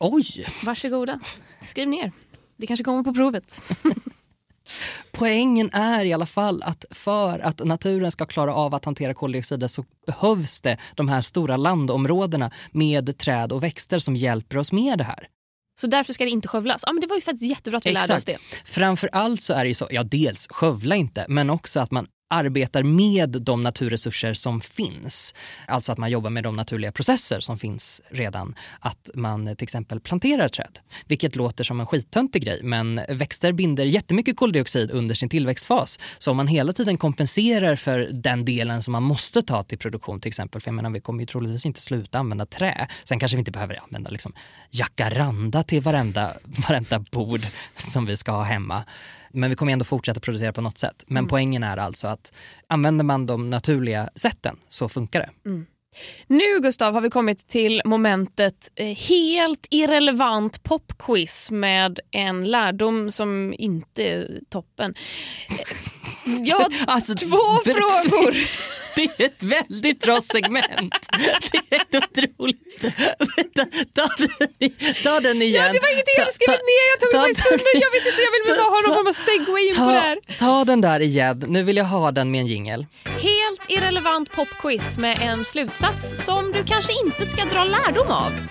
Oj! 0.00 0.46
Varsågoda, 0.64 1.20
skriv 1.60 1.88
ner. 1.88 2.12
Det 2.56 2.66
kanske 2.66 2.84
kommer 2.84 3.02
på 3.02 3.14
provet. 3.14 3.62
Poängen 5.12 5.70
är 5.72 6.04
i 6.04 6.12
alla 6.12 6.26
fall 6.26 6.62
att 6.62 6.84
för 6.90 7.38
att 7.38 7.64
naturen 7.64 8.12
ska 8.12 8.26
klara 8.26 8.54
av 8.54 8.74
att 8.74 8.84
hantera 8.84 9.14
koldioxider 9.14 9.66
så 9.66 9.84
behövs 10.06 10.60
det 10.60 10.76
de 10.94 11.08
här 11.08 11.20
stora 11.20 11.56
landområdena 11.56 12.50
med 12.70 13.18
träd 13.18 13.52
och 13.52 13.62
växter 13.62 13.98
som 13.98 14.16
hjälper 14.16 14.58
oss 14.58 14.72
med 14.72 14.98
det 14.98 15.04
här. 15.04 15.28
Så 15.80 15.86
därför 15.86 16.12
ska 16.12 16.24
det 16.24 16.30
inte 16.30 16.48
skövlas. 16.48 16.84
Ja, 16.86 16.92
men 16.92 17.00
det 17.00 17.06
var 17.06 17.16
ju 17.16 17.22
faktiskt 17.22 17.50
jättebra 17.50 17.78
att 17.78 17.86
vi 17.86 17.92
lärde 17.92 18.14
oss 18.16 18.24
det. 18.24 18.36
Framför 18.64 19.10
allt 19.12 19.42
så 19.42 19.52
är 19.52 19.64
det 19.64 19.68
ju 19.68 19.74
så, 19.74 19.88
ja 19.90 20.02
dels 20.02 20.46
skövla 20.50 20.96
inte, 20.96 21.24
men 21.28 21.50
också 21.50 21.80
att 21.80 21.90
man 21.90 22.06
arbetar 22.28 22.82
med 22.82 23.30
de 23.30 23.62
naturresurser 23.62 24.34
som 24.34 24.60
finns. 24.60 25.34
Alltså 25.66 25.92
att 25.92 25.98
man 25.98 26.10
jobbar 26.10 26.30
med 26.30 26.44
de 26.44 26.56
naturliga 26.56 26.92
processer 26.92 27.40
som 27.40 27.58
finns 27.58 28.02
redan. 28.08 28.54
Att 28.80 29.10
man 29.14 29.56
till 29.56 29.64
exempel 29.64 30.00
planterar 30.00 30.48
träd. 30.48 30.78
Vilket 31.06 31.36
låter 31.36 31.64
som 31.64 31.80
en 31.80 31.86
skittöntig 31.86 32.42
grej 32.42 32.60
men 32.62 33.00
växter 33.08 33.52
binder 33.52 33.84
jättemycket 33.84 34.36
koldioxid 34.36 34.90
under 34.90 35.14
sin 35.14 35.28
tillväxtfas. 35.28 35.98
Så 36.18 36.30
om 36.30 36.36
man 36.36 36.46
hela 36.46 36.72
tiden 36.72 36.98
kompenserar 36.98 37.76
för 37.76 38.08
den 38.12 38.44
delen 38.44 38.82
som 38.82 38.92
man 38.92 39.02
måste 39.02 39.42
ta 39.42 39.62
till 39.62 39.78
produktion 39.78 40.20
till 40.20 40.28
exempel. 40.28 40.60
För 40.60 40.68
jag 40.68 40.74
menar 40.74 40.90
vi 40.90 41.00
kommer 41.00 41.20
ju 41.20 41.26
troligtvis 41.26 41.66
inte 41.66 41.80
sluta 41.80 42.18
använda 42.18 42.46
trä. 42.46 42.88
Sen 43.04 43.18
kanske 43.18 43.36
vi 43.36 43.38
inte 43.38 43.50
behöver 43.50 43.78
använda 43.82 44.10
liksom 44.10 44.32
jacaranda 44.70 45.62
till 45.62 45.82
varenda, 45.82 46.32
varenda 46.68 46.98
bord 46.98 47.40
som 47.74 48.06
vi 48.06 48.16
ska 48.16 48.32
ha 48.32 48.42
hemma. 48.42 48.84
Men 49.30 49.50
vi 49.50 49.56
kommer 49.56 49.72
ändå 49.72 49.84
fortsätta 49.84 50.20
producera 50.20 50.52
på 50.52 50.60
något 50.60 50.78
sätt. 50.78 51.04
Men 51.06 51.16
mm. 51.16 51.28
poängen 51.28 51.62
är 51.62 51.76
alltså 51.76 52.06
att 52.06 52.32
använder 52.66 53.04
man 53.04 53.26
de 53.26 53.50
naturliga 53.50 54.08
sätten 54.14 54.56
så 54.68 54.88
funkar 54.88 55.20
det. 55.20 55.48
Mm. 55.50 55.66
Nu 56.26 56.60
Gustav 56.62 56.94
har 56.94 57.00
vi 57.00 57.10
kommit 57.10 57.46
till 57.46 57.82
momentet 57.84 58.70
eh, 58.74 58.96
helt 58.96 59.66
irrelevant 59.70 60.62
popquiz 60.62 61.50
med 61.50 62.00
en 62.10 62.50
lärdom 62.50 63.10
som 63.10 63.54
inte 63.58 64.02
är 64.02 64.40
toppen. 64.50 64.94
Har 66.28 66.66
alltså, 66.86 67.14
två 67.14 67.60
frågor. 67.64 68.34
Det 68.96 69.20
är 69.20 69.26
ett 69.26 69.42
väldigt 69.42 70.00
bra 70.00 70.20
segment. 70.20 70.94
Det 71.52 71.76
är 71.76 71.80
ett 71.80 71.94
otroligt... 71.94 72.80
Ta, 73.54 73.64
ta, 73.94 74.08
den, 74.58 74.70
ta 75.04 75.20
den 75.20 75.42
igen. 75.42 75.64
Ja, 75.66 75.72
det 75.72 75.80
var 75.80 75.92
ingenting 75.92 76.14
jag 76.16 76.24
hade 76.24 76.34
skrivit 76.34 76.60
ner. 76.60 76.86
Jag 76.90 77.00
tog 77.00 77.10
ta, 77.10 77.16
det 77.16 77.22
bara 77.22 77.30
i 77.30 77.34
stunden. 77.34 77.66
Jag 77.74 77.90
vet 77.90 78.06
inte, 78.06 78.22
jag 78.22 78.32
vill 78.32 78.56
bara 78.56 78.70
ha 78.70 78.80
någon 78.86 78.94
form 78.94 79.06
av 79.06 79.12
segway 79.12 79.68
in 79.68 79.76
på 79.76 79.90
det 79.92 79.98
här. 79.98 80.18
Ta 80.38 80.64
den 80.64 80.80
där 80.80 81.00
igen. 81.00 81.44
Nu 81.48 81.62
vill 81.62 81.76
jag 81.76 81.84
ha 81.84 82.10
den 82.12 82.30
med 82.30 82.40
en 82.40 82.46
jingel. 82.46 82.86
Helt 83.04 83.62
irrelevant 83.68 84.32
popquiz 84.32 84.98
med 84.98 85.18
en 85.22 85.44
slutsats 85.44 86.24
som 86.24 86.52
du 86.52 86.64
kanske 86.64 86.92
inte 87.04 87.26
ska 87.26 87.44
dra 87.44 87.64
lärdom 87.64 88.10
av. 88.10 88.32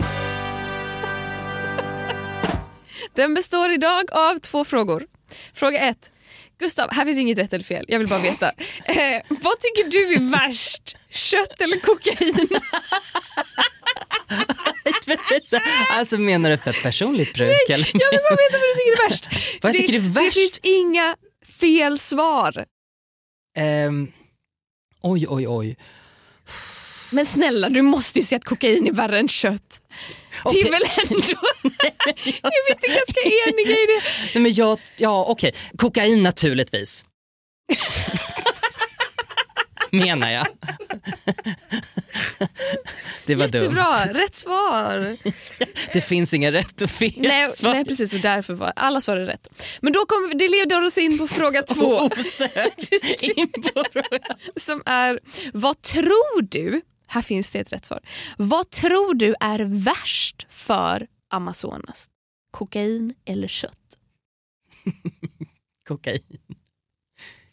Den 3.15 3.33
består 3.33 3.71
idag 3.71 4.11
av 4.11 4.37
två 4.39 4.65
frågor. 4.65 5.03
Fråga 5.53 5.79
ett. 5.79 6.11
Gustav, 6.59 6.89
här 6.91 7.05
finns 7.05 7.19
inget 7.19 7.39
rätt 7.39 7.53
eller 7.53 7.63
fel. 7.63 7.85
Jag 7.87 7.99
vill 7.99 8.07
bara 8.07 8.19
veta. 8.19 8.51
Eh, 8.85 9.21
vad 9.29 9.59
tycker 9.59 9.89
du 9.91 10.13
är 10.13 10.31
värst? 10.31 10.97
Kött 11.09 11.61
eller 11.61 11.79
kokain? 11.79 12.47
alltså 15.91 16.17
menar 16.17 16.49
du 16.49 16.57
för 16.57 16.83
personligt 16.83 17.33
bruk? 17.33 17.49
Nej, 17.49 17.75
eller? 17.75 17.87
Jag 17.93 18.11
vill 18.11 18.19
bara 18.29 18.35
veta 18.35 18.57
vad 18.57 18.61
du 18.61 18.73
tycker 18.77 19.03
är 19.03 19.09
värst. 19.09 19.29
vad 19.61 19.71
det, 19.73 19.77
tycker 19.77 19.93
du 19.93 19.99
är 19.99 20.13
värst? 20.13 20.35
Det 20.35 20.41
finns 20.41 20.59
inga 20.63 21.15
fel 21.59 21.99
svar. 21.99 22.65
Um, 23.87 24.11
oj, 25.01 25.25
oj, 25.29 25.47
oj. 25.47 25.77
Men 27.09 27.25
snälla, 27.25 27.69
du 27.69 27.81
måste 27.81 28.19
ju 28.19 28.25
se 28.25 28.35
att 28.35 28.45
kokain 28.45 28.87
är 28.87 28.91
värre 28.91 29.19
än 29.19 29.27
kött. 29.27 29.81
Okay. 30.43 30.63
Det 30.63 30.67
är 30.67 30.71
väl 30.71 30.83
ändå... 30.97 31.17
är 32.47 32.67
vi 32.67 32.73
inte 32.73 32.87
ganska 32.87 33.21
eniga 33.47 33.83
i 33.83 33.85
det? 33.85 34.01
Nej, 34.33 34.43
men 34.43 34.53
jag, 34.53 34.79
ja, 34.97 35.25
okej. 35.27 35.49
Okay. 35.49 35.77
Kokain 35.77 36.23
naturligtvis. 36.23 37.05
Menar 39.91 40.31
jag. 40.31 40.47
Det 43.25 43.35
var 43.35 43.45
Jättebra, 43.45 44.05
dumt. 44.05 44.13
rätt 44.13 44.35
svar. 44.35 45.17
Det 45.93 46.01
finns 46.01 46.33
inga 46.33 46.51
rätt 46.51 46.81
och 46.81 46.89
fel 46.89 47.13
nej, 47.17 47.51
svar. 47.51 47.73
Nej 47.73 47.85
precis, 47.85 48.13
och 48.13 48.19
därför 48.19 48.53
var 48.53 48.73
alla 48.75 49.01
svar 49.01 49.15
är 49.17 49.25
rätt. 49.25 49.47
Men 49.81 49.93
då 49.93 50.05
kom, 50.05 50.31
det 50.37 50.47
leder 50.47 50.85
oss 50.85 50.97
in 50.97 51.17
på 51.17 51.27
fråga 51.27 51.61
två. 51.61 52.09
Osökt 52.19 52.93
in 53.21 53.51
på 53.51 53.83
fråga. 53.93 54.35
Som 54.55 54.83
är, 54.85 55.19
vad 55.53 55.81
tror 55.81 56.41
du 56.41 56.81
här 57.07 57.21
finns 57.21 57.51
det 57.51 57.59
ett 57.59 57.73
rätt 57.73 57.85
svar. 57.85 57.99
Vad 58.37 58.69
tror 58.69 59.13
du 59.13 59.35
är 59.39 59.59
värst 59.59 60.45
för 60.49 61.07
Amazonas? 61.29 62.09
Kokain 62.51 63.13
eller 63.25 63.47
kött? 63.47 63.97
Kokain. 65.87 66.21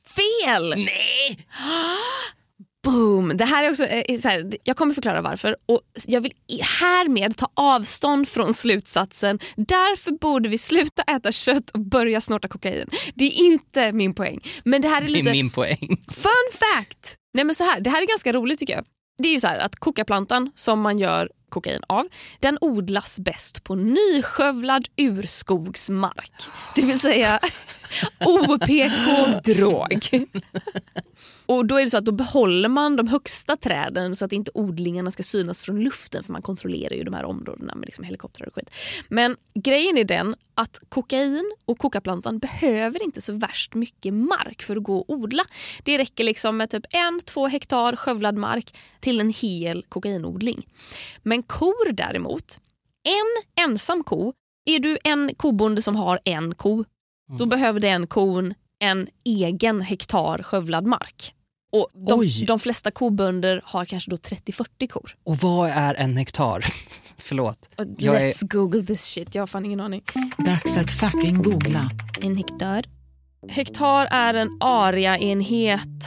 Fel! 0.06 0.70
Nej! 0.76 1.46
Boom! 2.84 3.36
Det 3.36 3.44
här 3.44 3.64
är 3.64 3.70
också, 3.70 3.84
eh, 3.84 4.20
så 4.20 4.28
här, 4.28 4.56
jag 4.64 4.76
kommer 4.76 4.94
förklara 4.94 5.20
varför. 5.22 5.56
Och 5.66 5.80
Jag 6.06 6.20
vill 6.20 6.32
härmed 6.80 7.36
ta 7.36 7.50
avstånd 7.54 8.28
från 8.28 8.54
slutsatsen 8.54 9.38
därför 9.56 10.10
borde 10.12 10.48
vi 10.48 10.58
sluta 10.58 11.02
äta 11.02 11.32
kött 11.32 11.70
och 11.70 11.80
börja 11.80 12.20
snorta 12.20 12.48
kokain. 12.48 12.90
Det 13.14 13.24
är 13.24 13.42
inte 13.46 13.92
min 13.92 14.14
poäng. 14.14 14.40
Men 14.64 14.82
det 14.82 14.88
här 14.88 15.02
är 15.02 15.06
Det 15.06 15.12
lite... 15.12 15.30
är 15.30 15.32
min 15.32 15.50
poäng. 15.50 16.00
Fun 16.12 16.50
fact! 16.52 17.16
Nej 17.34 17.44
men 17.44 17.54
så 17.54 17.64
här, 17.64 17.80
det 17.80 17.90
här 17.90 18.02
är 18.02 18.06
ganska 18.06 18.32
roligt 18.32 18.58
tycker 18.58 18.74
jag. 18.74 18.84
Det 19.18 19.28
är 19.28 19.32
ju 19.32 19.40
så 19.40 19.46
här 19.46 19.58
att 19.58 19.76
kokaplantan 19.76 20.50
som 20.54 20.80
man 20.80 20.98
gör 20.98 21.28
kokain 21.48 21.82
av, 21.88 22.06
den 22.40 22.58
odlas 22.60 23.20
bäst 23.20 23.64
på 23.64 23.74
nyskövlad 23.74 24.88
urskogsmark. 24.96 26.32
Det 26.74 26.82
vill 26.82 27.00
säga 27.00 27.40
OPK-drog. 28.26 30.08
Och 31.46 31.66
då 31.66 31.76
är 31.76 31.84
det 31.84 31.90
så 31.90 31.96
att 31.96 32.04
då 32.04 32.12
behåller 32.12 32.68
man 32.68 32.96
de 32.96 33.08
högsta 33.08 33.56
träden 33.56 34.16
så 34.16 34.24
att 34.24 34.32
inte 34.32 34.50
odlingarna 34.54 35.10
ska 35.10 35.22
synas 35.22 35.62
från 35.62 35.80
luften 35.80 36.22
för 36.22 36.32
man 36.32 36.42
kontrollerar 36.42 36.94
ju 36.94 37.04
de 37.04 37.14
här 37.14 37.24
områdena 37.24 37.74
med 37.74 37.86
liksom 37.86 38.04
helikoptrar 38.04 38.46
och 38.46 38.54
skit. 38.54 38.70
Men 39.08 39.36
grejen 39.54 39.98
är 39.98 40.04
den 40.04 40.36
att 40.54 40.80
kokain 40.88 41.54
och 41.64 41.78
kokaplantan 41.78 42.38
behöver 42.38 43.02
inte 43.02 43.20
så 43.20 43.32
värst 43.32 43.74
mycket 43.74 44.14
mark 44.14 44.62
för 44.62 44.76
att 44.76 44.82
gå 44.82 44.98
och 44.98 45.10
odla. 45.10 45.44
Det 45.82 45.98
räcker 45.98 46.24
liksom 46.24 46.56
med 46.56 46.70
typ 46.70 46.86
en, 46.90 47.20
två 47.24 47.46
hektar 47.46 47.96
skövlad 47.96 48.36
mark 48.36 48.76
till 49.00 49.20
en 49.20 49.30
hel 49.30 49.84
kokainodling. 49.88 50.66
Men 51.22 51.42
kor 51.42 51.92
däremot, 51.92 52.58
en 53.04 53.64
ensam 53.64 54.04
ko, 54.04 54.32
är 54.64 54.78
du 54.78 54.98
en 55.04 55.34
kobonde 55.36 55.82
som 55.82 55.96
har 55.96 56.20
en 56.24 56.54
ko, 56.54 56.84
då 57.38 57.46
behöver 57.46 57.80
den 57.80 58.06
kon 58.06 58.54
en 58.78 59.08
egen 59.24 59.80
hektar 59.80 60.42
skövlad 60.42 60.86
mark. 60.86 61.34
Och 61.72 61.88
de, 62.08 62.44
de 62.46 62.58
flesta 62.58 62.90
kobönder 62.90 63.60
har 63.64 63.84
kanske 63.84 64.10
då 64.10 64.16
30-40 64.16 64.86
kor. 64.88 65.14
Och 65.24 65.36
vad 65.36 65.70
är 65.70 65.94
en 65.94 66.16
hektar? 66.16 66.64
Förlåt. 67.18 67.68
Jag 67.98 68.22
är- 68.22 68.28
Let's 68.28 68.46
google 68.48 68.82
this 68.86 69.04
shit, 69.04 69.34
jag 69.34 69.42
har 69.42 69.46
fan 69.46 69.64
ingen 69.64 69.80
aning. 69.80 70.02
Dags 70.38 70.76
att 70.76 70.90
fucking 70.90 71.42
googla. 71.42 71.90
En 72.22 72.36
hektar. 72.36 72.84
Hektar 73.48 74.06
är 74.10 74.34
en 74.34 74.48
areaenhet 74.60 76.04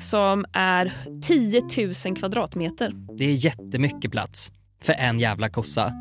som 0.00 0.44
är 0.52 0.92
10 1.22 1.62
000 2.06 2.16
kvadratmeter. 2.16 2.92
Det 3.18 3.24
är 3.24 3.44
jättemycket 3.44 4.10
plats 4.12 4.52
för 4.82 4.92
en 4.92 5.20
jävla 5.20 5.48
kossa. 5.48 5.92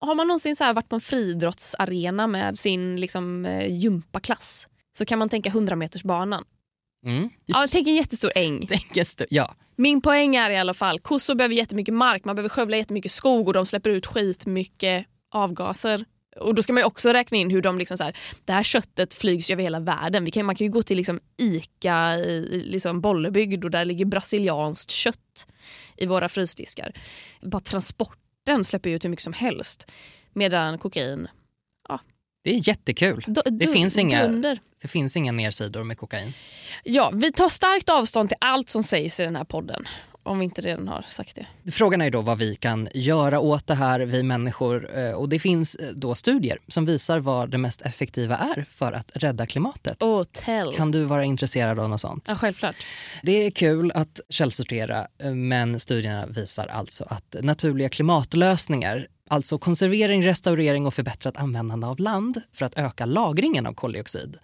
Har 0.00 0.14
man 0.14 0.26
någonsin 0.26 0.56
så 0.56 0.72
varit 0.72 0.88
på 0.88 0.94
en 0.94 1.00
friidrottsarena 1.00 2.26
med 2.26 2.58
sin 2.58 2.96
liksom, 3.00 3.44
eh, 3.44 3.72
gympaklass 3.72 4.68
så 4.92 5.04
kan 5.04 5.18
man 5.18 5.28
tänka 5.28 5.50
100 5.50 5.76
meters 5.76 6.02
banan. 6.02 6.44
Mm. 7.06 7.30
Ja, 7.46 7.66
tänk 7.70 7.88
en 7.88 7.94
jättestor 7.94 8.30
äng. 8.34 8.66
Tänker 8.68 9.00
st- 9.02 9.26
Ja. 9.30 9.54
Min 9.76 10.00
poäng 10.00 10.36
är 10.36 10.50
i 10.50 10.56
alla 10.56 10.74
fall, 10.74 11.00
kossor 11.00 11.34
behöver 11.34 11.54
jättemycket 11.54 11.94
mark, 11.94 12.24
man 12.24 12.36
behöver 12.36 12.48
skövla 12.48 12.76
jättemycket 12.76 13.12
skog 13.12 13.46
och 13.48 13.54
de 13.54 13.66
släpper 13.66 13.90
ut 13.90 14.06
skitmycket 14.06 15.06
avgaser. 15.34 16.04
Och 16.40 16.54
då 16.54 16.62
ska 16.62 16.72
man 16.72 16.80
ju 16.80 16.86
också 16.86 17.12
räkna 17.12 17.38
in 17.38 17.50
hur 17.50 17.62
de 17.62 17.78
liksom 17.78 17.96
så 17.96 18.04
här, 18.04 18.16
det 18.44 18.52
här 18.52 18.62
köttet 18.62 19.14
flygs 19.14 19.50
över 19.50 19.62
hela 19.62 19.80
världen. 19.80 20.24
Vi 20.24 20.30
kan, 20.30 20.46
man 20.46 20.54
kan 20.54 20.66
ju 20.66 20.72
gå 20.72 20.82
till 20.82 20.96
liksom 20.96 21.20
Ica 21.42 22.16
i 22.16 22.62
liksom 22.66 23.00
Bollebygd 23.00 23.64
och 23.64 23.70
där 23.70 23.84
ligger 23.84 24.04
brasilianskt 24.04 24.90
kött 24.90 25.46
i 25.96 26.06
våra 26.06 26.28
frysdiskar. 26.28 26.92
Bara 27.42 27.60
transporten 28.50 28.64
släpper 28.64 28.90
ut 28.90 29.04
hur 29.04 29.10
mycket 29.10 29.22
som 29.22 29.32
helst. 29.32 29.90
Medan 30.32 30.78
kokain, 30.78 31.28
Det 32.44 32.50
är 32.50 32.68
jättekul. 32.68 33.24
du, 33.26 33.42
Det 33.50 33.66
finns, 33.68 33.98
inga, 33.98 34.26
dunder. 34.28 34.58
det 34.82 34.88
finns 34.88 35.16
inga 35.16 35.32
nersidor 35.32 35.84
med 35.84 35.98
kokain. 35.98 36.32
Ja, 36.84 37.10
vi 37.14 37.32
tar 37.32 37.48
starkt 37.48 37.88
avstånd 37.88 38.28
till 38.28 38.38
allt 38.40 38.68
som 38.68 38.82
sägs 38.82 39.20
i 39.20 39.22
den 39.24 39.36
här 39.36 39.44
podden. 39.44 39.84
Om 40.22 40.38
vi 40.38 40.44
inte 40.44 40.60
redan 40.60 40.88
har 40.88 41.04
sagt 41.08 41.38
det. 41.64 41.70
Frågan 41.72 42.00
är 42.00 42.10
då 42.10 42.20
vad 42.20 42.38
vi 42.38 42.54
kan 42.56 42.88
göra 42.94 43.40
åt 43.40 43.66
det 43.66 43.74
här, 43.74 44.00
vi 44.00 44.22
människor. 44.22 44.98
Eh, 44.98 45.12
Och 45.12 45.28
det 45.28 45.38
finns 45.38 45.74
eh, 45.74 45.88
då 45.94 46.14
studier 46.14 46.58
som 46.68 46.86
visar 46.86 47.18
vad 47.20 47.50
det 47.50 47.58
mest 47.58 47.82
effektiva 47.82 48.36
är 48.36 48.66
för 48.70 48.92
att 48.92 49.10
rädda 49.14 49.46
klimatet. 49.46 50.02
Oh, 50.02 50.24
tell. 50.32 50.72
Kan 50.76 50.90
du 50.90 51.04
vara 51.04 51.24
intresserad 51.24 51.78
av 51.78 51.88
något 51.88 52.00
sånt? 52.00 52.24
Ja, 52.28 52.34
självklart. 52.36 52.76
Det 53.22 53.46
är 53.46 53.50
kul 53.50 53.92
att 53.94 54.20
källsortera 54.28 55.06
eh, 55.22 55.30
men 55.34 55.80
studierna 55.80 56.26
visar 56.26 56.66
alltså 56.66 57.04
att 57.08 57.36
naturliga 57.40 57.88
klimatlösningar 57.88 59.06
Alltså 59.32 59.58
konservering, 59.58 60.26
restaurering 60.26 60.86
och 60.86 60.94
förbättrat 60.94 61.36
användande 61.36 61.86
av 61.86 62.00
land 62.00 62.42
för 62.52 62.66
att 62.66 62.78
öka 62.78 63.06
lagringen 63.06 63.66
av 63.66 63.72
koldioxid 63.72 64.38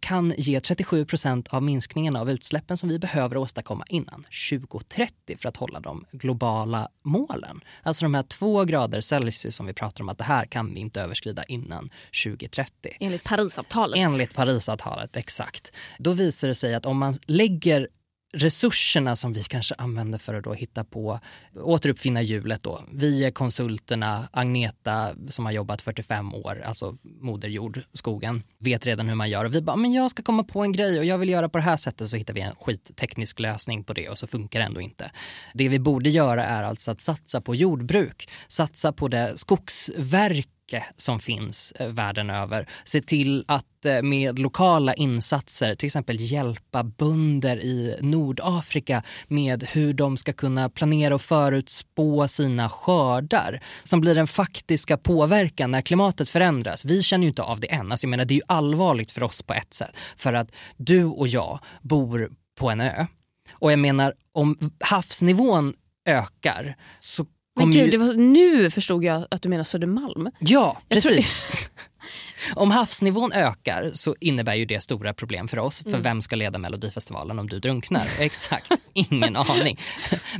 kan 0.00 0.34
ge 0.36 0.58
37% 0.58 1.48
av 1.50 1.62
minskningen 1.62 2.16
av 2.16 2.30
utsläppen 2.30 2.76
som 2.76 2.88
vi 2.88 2.98
behöver 2.98 3.36
åstadkomma 3.36 3.84
innan 3.88 4.24
2030 4.50 5.36
för 5.38 5.48
att 5.48 5.56
hålla 5.56 5.80
de 5.80 6.04
globala 6.12 6.88
målen. 7.04 7.60
Alltså 7.82 8.04
de 8.04 8.14
här 8.14 8.22
två 8.22 8.64
grader 8.64 9.00
Celsius 9.00 9.56
som 9.56 9.66
vi 9.66 9.72
pratar 9.72 10.04
om 10.04 10.08
att 10.08 10.18
det 10.18 10.24
här 10.24 10.46
kan 10.46 10.74
vi 10.74 10.80
inte 10.80 11.00
överskrida 11.00 11.44
innan 11.44 11.90
2030. 12.24 12.72
Enligt 13.00 13.24
Parisavtalet. 13.24 13.98
Enligt 13.98 14.34
Parisavtalet, 14.34 15.16
exakt. 15.16 15.72
Då 15.98 16.12
visar 16.12 16.48
det 16.48 16.54
sig 16.54 16.74
att 16.74 16.86
om 16.86 16.98
man 16.98 17.18
lägger 17.26 17.88
resurserna 18.32 19.16
som 19.16 19.32
vi 19.32 19.42
kanske 19.42 19.74
använder 19.78 20.18
för 20.18 20.34
att 20.34 20.44
då 20.44 20.52
hitta 20.52 20.84
på, 20.84 21.20
återuppfinna 21.54 22.22
hjulet 22.22 22.62
då. 22.62 22.84
Vi 22.92 23.24
är 23.24 23.30
konsulterna, 23.30 24.28
Agneta 24.32 25.10
som 25.28 25.44
har 25.44 25.52
jobbat 25.52 25.82
45 25.82 26.34
år, 26.34 26.62
alltså 26.64 26.96
moderjord, 27.02 27.80
skogen, 27.94 28.42
vet 28.58 28.86
redan 28.86 29.08
hur 29.08 29.14
man 29.14 29.30
gör 29.30 29.44
och 29.44 29.54
vi 29.54 29.62
bara, 29.62 29.76
men 29.76 29.92
jag 29.92 30.10
ska 30.10 30.22
komma 30.22 30.44
på 30.44 30.62
en 30.62 30.72
grej 30.72 30.98
och 30.98 31.04
jag 31.04 31.18
vill 31.18 31.28
göra 31.28 31.48
på 31.48 31.58
det 31.58 31.64
här 31.64 31.76
sättet 31.76 32.08
så 32.08 32.16
hittar 32.16 32.34
vi 32.34 32.40
en 32.40 32.54
skitteknisk 32.60 33.40
lösning 33.40 33.84
på 33.84 33.92
det 33.92 34.08
och 34.08 34.18
så 34.18 34.26
funkar 34.26 34.60
det 34.60 34.66
ändå 34.66 34.80
inte. 34.80 35.10
Det 35.54 35.68
vi 35.68 35.78
borde 35.78 36.10
göra 36.10 36.44
är 36.44 36.62
alltså 36.62 36.90
att 36.90 37.00
satsa 37.00 37.40
på 37.40 37.54
jordbruk, 37.54 38.28
satsa 38.48 38.92
på 38.92 39.08
det 39.08 39.38
skogsverk 39.38 40.48
som 40.96 41.20
finns 41.20 41.72
eh, 41.72 41.88
världen 41.88 42.30
över. 42.30 42.68
Se 42.84 43.00
till 43.00 43.44
att 43.48 43.84
eh, 43.84 44.02
med 44.02 44.38
lokala 44.38 44.94
insatser 44.94 45.74
till 45.74 45.86
exempel 45.86 46.16
hjälpa 46.20 46.84
bönder 46.84 47.56
i 47.56 47.96
Nordafrika 48.00 49.02
med 49.28 49.64
hur 49.64 49.92
de 49.92 50.16
ska 50.16 50.32
kunna 50.32 50.68
planera 50.68 51.14
och 51.14 51.22
förutspå 51.22 52.28
sina 52.28 52.68
skördar 52.68 53.62
som 53.82 54.00
blir 54.00 54.14
den 54.14 54.26
faktiska 54.26 54.96
påverkan 54.96 55.70
när 55.70 55.82
klimatet 55.82 56.28
förändras. 56.28 56.84
Vi 56.84 57.02
känner 57.02 57.24
ju 57.24 57.28
inte 57.28 57.42
av 57.42 57.60
det 57.60 57.72
än. 57.72 57.92
Alltså 57.92 58.04
jag 58.04 58.10
menar, 58.10 58.24
det 58.24 58.34
är 58.34 58.36
ju 58.36 58.42
allvarligt 58.48 59.10
för 59.10 59.22
oss 59.22 59.42
på 59.42 59.54
ett 59.54 59.74
sätt. 59.74 59.96
För 60.16 60.32
att 60.32 60.52
du 60.76 61.04
och 61.04 61.28
jag 61.28 61.58
bor 61.80 62.30
på 62.58 62.70
en 62.70 62.80
ö. 62.80 63.06
Och 63.52 63.72
jag 63.72 63.78
menar, 63.78 64.14
om 64.32 64.70
havsnivån 64.80 65.74
ökar 66.06 66.76
så 66.98 67.26
men 67.56 67.70
gud, 67.70 67.84
ju... 67.84 67.90
det 67.90 67.98
var, 67.98 68.14
nu 68.14 68.70
förstod 68.70 69.04
jag 69.04 69.26
att 69.30 69.42
du 69.42 69.48
menar 69.48 69.64
Södermalm. 69.64 70.30
Ja, 70.38 70.78
Jag 70.88 71.02
tror- 71.02 71.12
precis. 71.14 71.70
om 72.54 72.70
havsnivån 72.70 73.32
ökar 73.32 73.90
så 73.94 74.16
innebär 74.20 74.54
ju 74.54 74.64
det 74.64 74.80
stora 74.80 75.14
problem 75.14 75.48
för 75.48 75.58
oss. 75.58 75.78
För 75.82 75.88
Mm. 75.88 76.02
vem 76.02 76.20
ska 76.22 76.36
leda 76.36 76.58
Melodifestivalen 76.58 77.38
om 77.38 77.48
du 77.48 77.58
drunknar? 77.60 78.06
Exakt, 78.20 78.72
ingen 78.94 79.36
aning. 79.50 79.80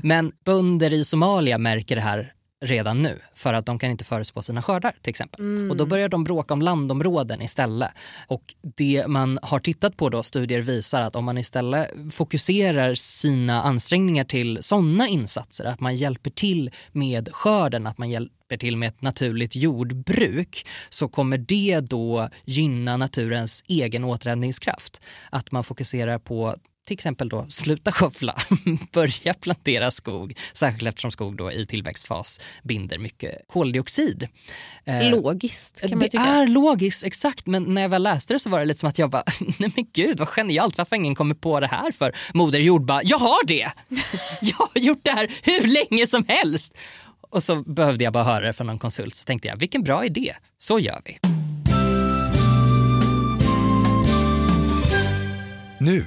Men 0.02 0.32
bönder 0.44 0.92
i 0.92 1.04
Somalia 1.04 1.58
märker 1.58 1.96
det 1.96 2.02
här 2.02 2.32
redan 2.62 3.02
nu 3.02 3.18
för 3.34 3.54
att 3.54 3.66
de 3.66 3.78
kan 3.78 3.90
inte 3.90 4.04
förutspå 4.04 4.42
sina 4.42 4.62
skördar 4.62 4.94
till 5.02 5.10
exempel. 5.10 5.40
Mm. 5.40 5.70
Och 5.70 5.76
då 5.76 5.86
börjar 5.86 6.08
de 6.08 6.24
bråka 6.24 6.54
om 6.54 6.62
landområden 6.62 7.42
istället. 7.42 7.90
Och 8.26 8.54
det 8.76 9.04
man 9.06 9.38
har 9.42 9.58
tittat 9.58 9.96
på 9.96 10.08
då, 10.08 10.22
studier 10.22 10.60
visar 10.60 11.00
att 11.02 11.16
om 11.16 11.24
man 11.24 11.38
istället 11.38 11.90
fokuserar 12.12 12.94
sina 12.94 13.62
ansträngningar 13.62 14.24
till 14.24 14.58
sådana 14.62 15.08
insatser, 15.08 15.64
att 15.64 15.80
man 15.80 15.94
hjälper 15.94 16.30
till 16.30 16.70
med 16.92 17.28
skörden, 17.32 17.86
att 17.86 17.98
man 17.98 18.10
hjälper 18.10 18.56
till 18.56 18.76
med 18.76 18.88
ett 18.88 19.02
naturligt 19.02 19.56
jordbruk, 19.56 20.66
så 20.88 21.08
kommer 21.08 21.38
det 21.38 21.80
då 21.80 22.28
gynna 22.44 22.96
naturens 22.96 23.64
egen 23.68 24.04
återhämtningskraft. 24.04 25.00
Att 25.30 25.52
man 25.52 25.64
fokuserar 25.64 26.18
på 26.18 26.56
till 26.84 26.94
exempel 26.94 27.28
då 27.28 27.46
sluta 27.48 27.92
skövla, 27.92 28.36
börja 28.92 29.34
plantera 29.34 29.90
skog, 29.90 30.38
särskilt 30.52 30.88
eftersom 30.88 31.10
skog 31.10 31.36
då 31.36 31.52
i 31.52 31.66
tillväxtfas 31.66 32.40
binder 32.62 32.98
mycket 32.98 33.38
koldioxid. 33.48 34.28
Eh, 34.84 35.10
Logiskt 35.10 35.80
kan 35.80 35.90
man 35.90 35.98
det 35.98 36.08
tycka. 36.08 36.24
är 36.24 36.46
logiskt, 36.46 37.04
exakt. 37.04 37.46
Men 37.46 37.62
när 37.62 37.82
jag 37.82 37.88
väl 37.88 38.02
läste 38.02 38.34
det 38.34 38.38
så 38.38 38.50
var 38.50 38.58
det 38.58 38.64
lite 38.64 38.80
som 38.80 38.88
att 38.88 38.98
jag 38.98 39.10
bara, 39.10 39.24
nej 39.58 39.72
men 39.76 39.86
gud 39.92 40.18
vad 40.18 40.28
genialt, 40.28 40.78
varför 40.78 40.96
ingen 40.96 41.14
kommit 41.14 41.40
på 41.40 41.60
det 41.60 41.66
här 41.66 41.92
för? 41.92 42.16
Moder 42.34 42.58
Jord 42.58 42.84
bara, 42.84 43.02
jag 43.04 43.18
har 43.18 43.46
det! 43.46 43.72
jag 44.40 44.56
har 44.56 44.80
gjort 44.80 45.00
det 45.04 45.10
här 45.10 45.30
hur 45.42 45.68
länge 45.68 46.06
som 46.06 46.24
helst! 46.28 46.74
Och 47.30 47.42
så 47.42 47.62
behövde 47.62 48.04
jag 48.04 48.12
bara 48.12 48.24
höra 48.24 48.46
det 48.46 48.52
från 48.52 48.66
någon 48.66 48.78
konsult 48.78 49.14
så 49.14 49.24
tänkte 49.24 49.48
jag, 49.48 49.56
vilken 49.56 49.82
bra 49.82 50.04
idé, 50.04 50.34
så 50.58 50.78
gör 50.78 51.00
vi. 51.04 51.18
Nu, 55.78 56.06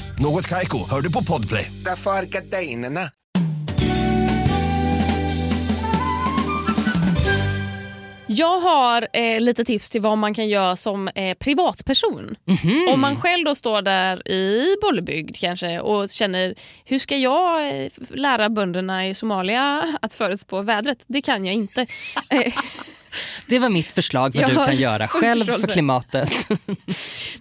Något 0.21 0.47
Kaiko, 0.47 0.89
hör 0.89 1.01
du 1.01 1.11
på 1.11 1.23
Podplay. 1.23 1.71
Därför 1.85 2.11
är 2.11 2.23
gardinerna. 2.23 3.01
Jag 8.27 8.59
har 8.59 9.07
eh, 9.13 9.39
lite 9.39 9.63
tips 9.63 9.89
till 9.89 10.01
vad 10.01 10.17
man 10.17 10.33
kan 10.33 10.49
göra 10.49 10.75
som 10.75 11.07
eh, 11.07 11.37
privatperson. 11.37 12.35
Mhm. 12.45 12.87
Om 12.93 13.01
man 13.01 13.15
själv 13.21 13.45
då 13.45 13.55
står 13.55 13.81
där 13.81 14.31
i 14.31 14.75
Bollebygd 14.81 15.35
kanske 15.35 15.79
och 15.79 16.09
känner 16.09 16.55
hur 16.85 16.99
ska 16.99 17.17
jag 17.17 17.83
eh, 17.83 17.91
lära 18.09 18.49
bönderna 18.49 19.07
i 19.07 19.13
Somalia 19.13 19.83
att 20.01 20.13
förutspå 20.13 20.61
vädret? 20.61 21.03
Det 21.07 21.21
kan 21.21 21.45
jag 21.45 21.55
inte. 21.55 21.85
Det 23.51 23.59
var 23.59 23.69
mitt 23.69 23.91
förslag 23.91 24.35
vad 24.35 24.49
du 24.49 24.55
kan 24.55 24.77
göra 24.77 25.07
själv 25.07 25.45
för 25.45 25.67
klimatet. 25.67 26.29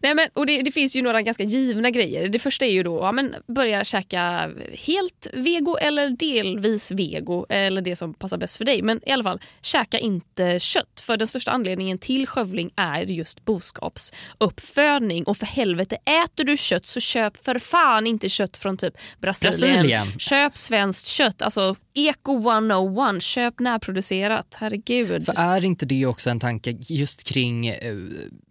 Nej, 0.00 0.14
men, 0.14 0.28
och 0.32 0.46
det, 0.46 0.62
det 0.62 0.72
finns 0.72 0.96
ju 0.96 1.02
några 1.02 1.22
ganska 1.22 1.42
givna 1.42 1.90
grejer. 1.90 2.28
Det 2.28 2.38
första 2.38 2.66
är 2.66 2.70
ju 2.70 2.82
då 2.82 2.98
ja, 2.98 3.12
men 3.12 3.34
börja 3.54 3.84
käka 3.84 4.50
helt 4.86 5.26
vego 5.32 5.76
eller 5.76 6.10
delvis 6.10 6.90
vego 6.90 7.46
eller 7.48 7.82
det 7.82 7.96
som 7.96 8.14
passar 8.14 8.36
bäst 8.36 8.56
för 8.56 8.64
dig. 8.64 8.82
Men 8.82 9.00
i 9.08 9.12
alla 9.12 9.24
fall, 9.24 9.40
käka 9.60 9.98
inte 9.98 10.60
kött. 10.60 11.00
För 11.00 11.16
den 11.16 11.26
största 11.26 11.50
anledningen 11.50 11.98
till 11.98 12.26
skövling 12.26 12.70
är 12.76 13.02
just 13.02 13.44
boskapsuppfödning. 13.44 15.24
Och 15.24 15.36
för 15.36 15.46
helvete, 15.46 15.96
äter 16.24 16.44
du 16.44 16.56
kött 16.56 16.86
så 16.86 17.00
köp 17.00 17.44
för 17.44 17.58
fan 17.58 18.06
inte 18.06 18.28
kött 18.28 18.56
från 18.56 18.76
typ 18.76 18.94
Brasilien. 19.20 19.72
Brasilien. 19.72 20.06
Köp 20.18 20.58
svenskt 20.58 21.06
kött. 21.06 21.42
Alltså 21.42 21.76
Eko 22.08 22.32
101, 22.50 23.22
köp 23.22 23.60
närproducerat. 23.60 24.54
Herregud. 24.58 25.26
För 25.26 25.34
är 25.40 25.64
inte 25.64 25.86
det 25.86 26.06
också 26.06 26.30
en 26.30 26.40
tanke 26.40 26.70
just 26.80 27.24
kring 27.24 27.66
eh, 27.68 27.76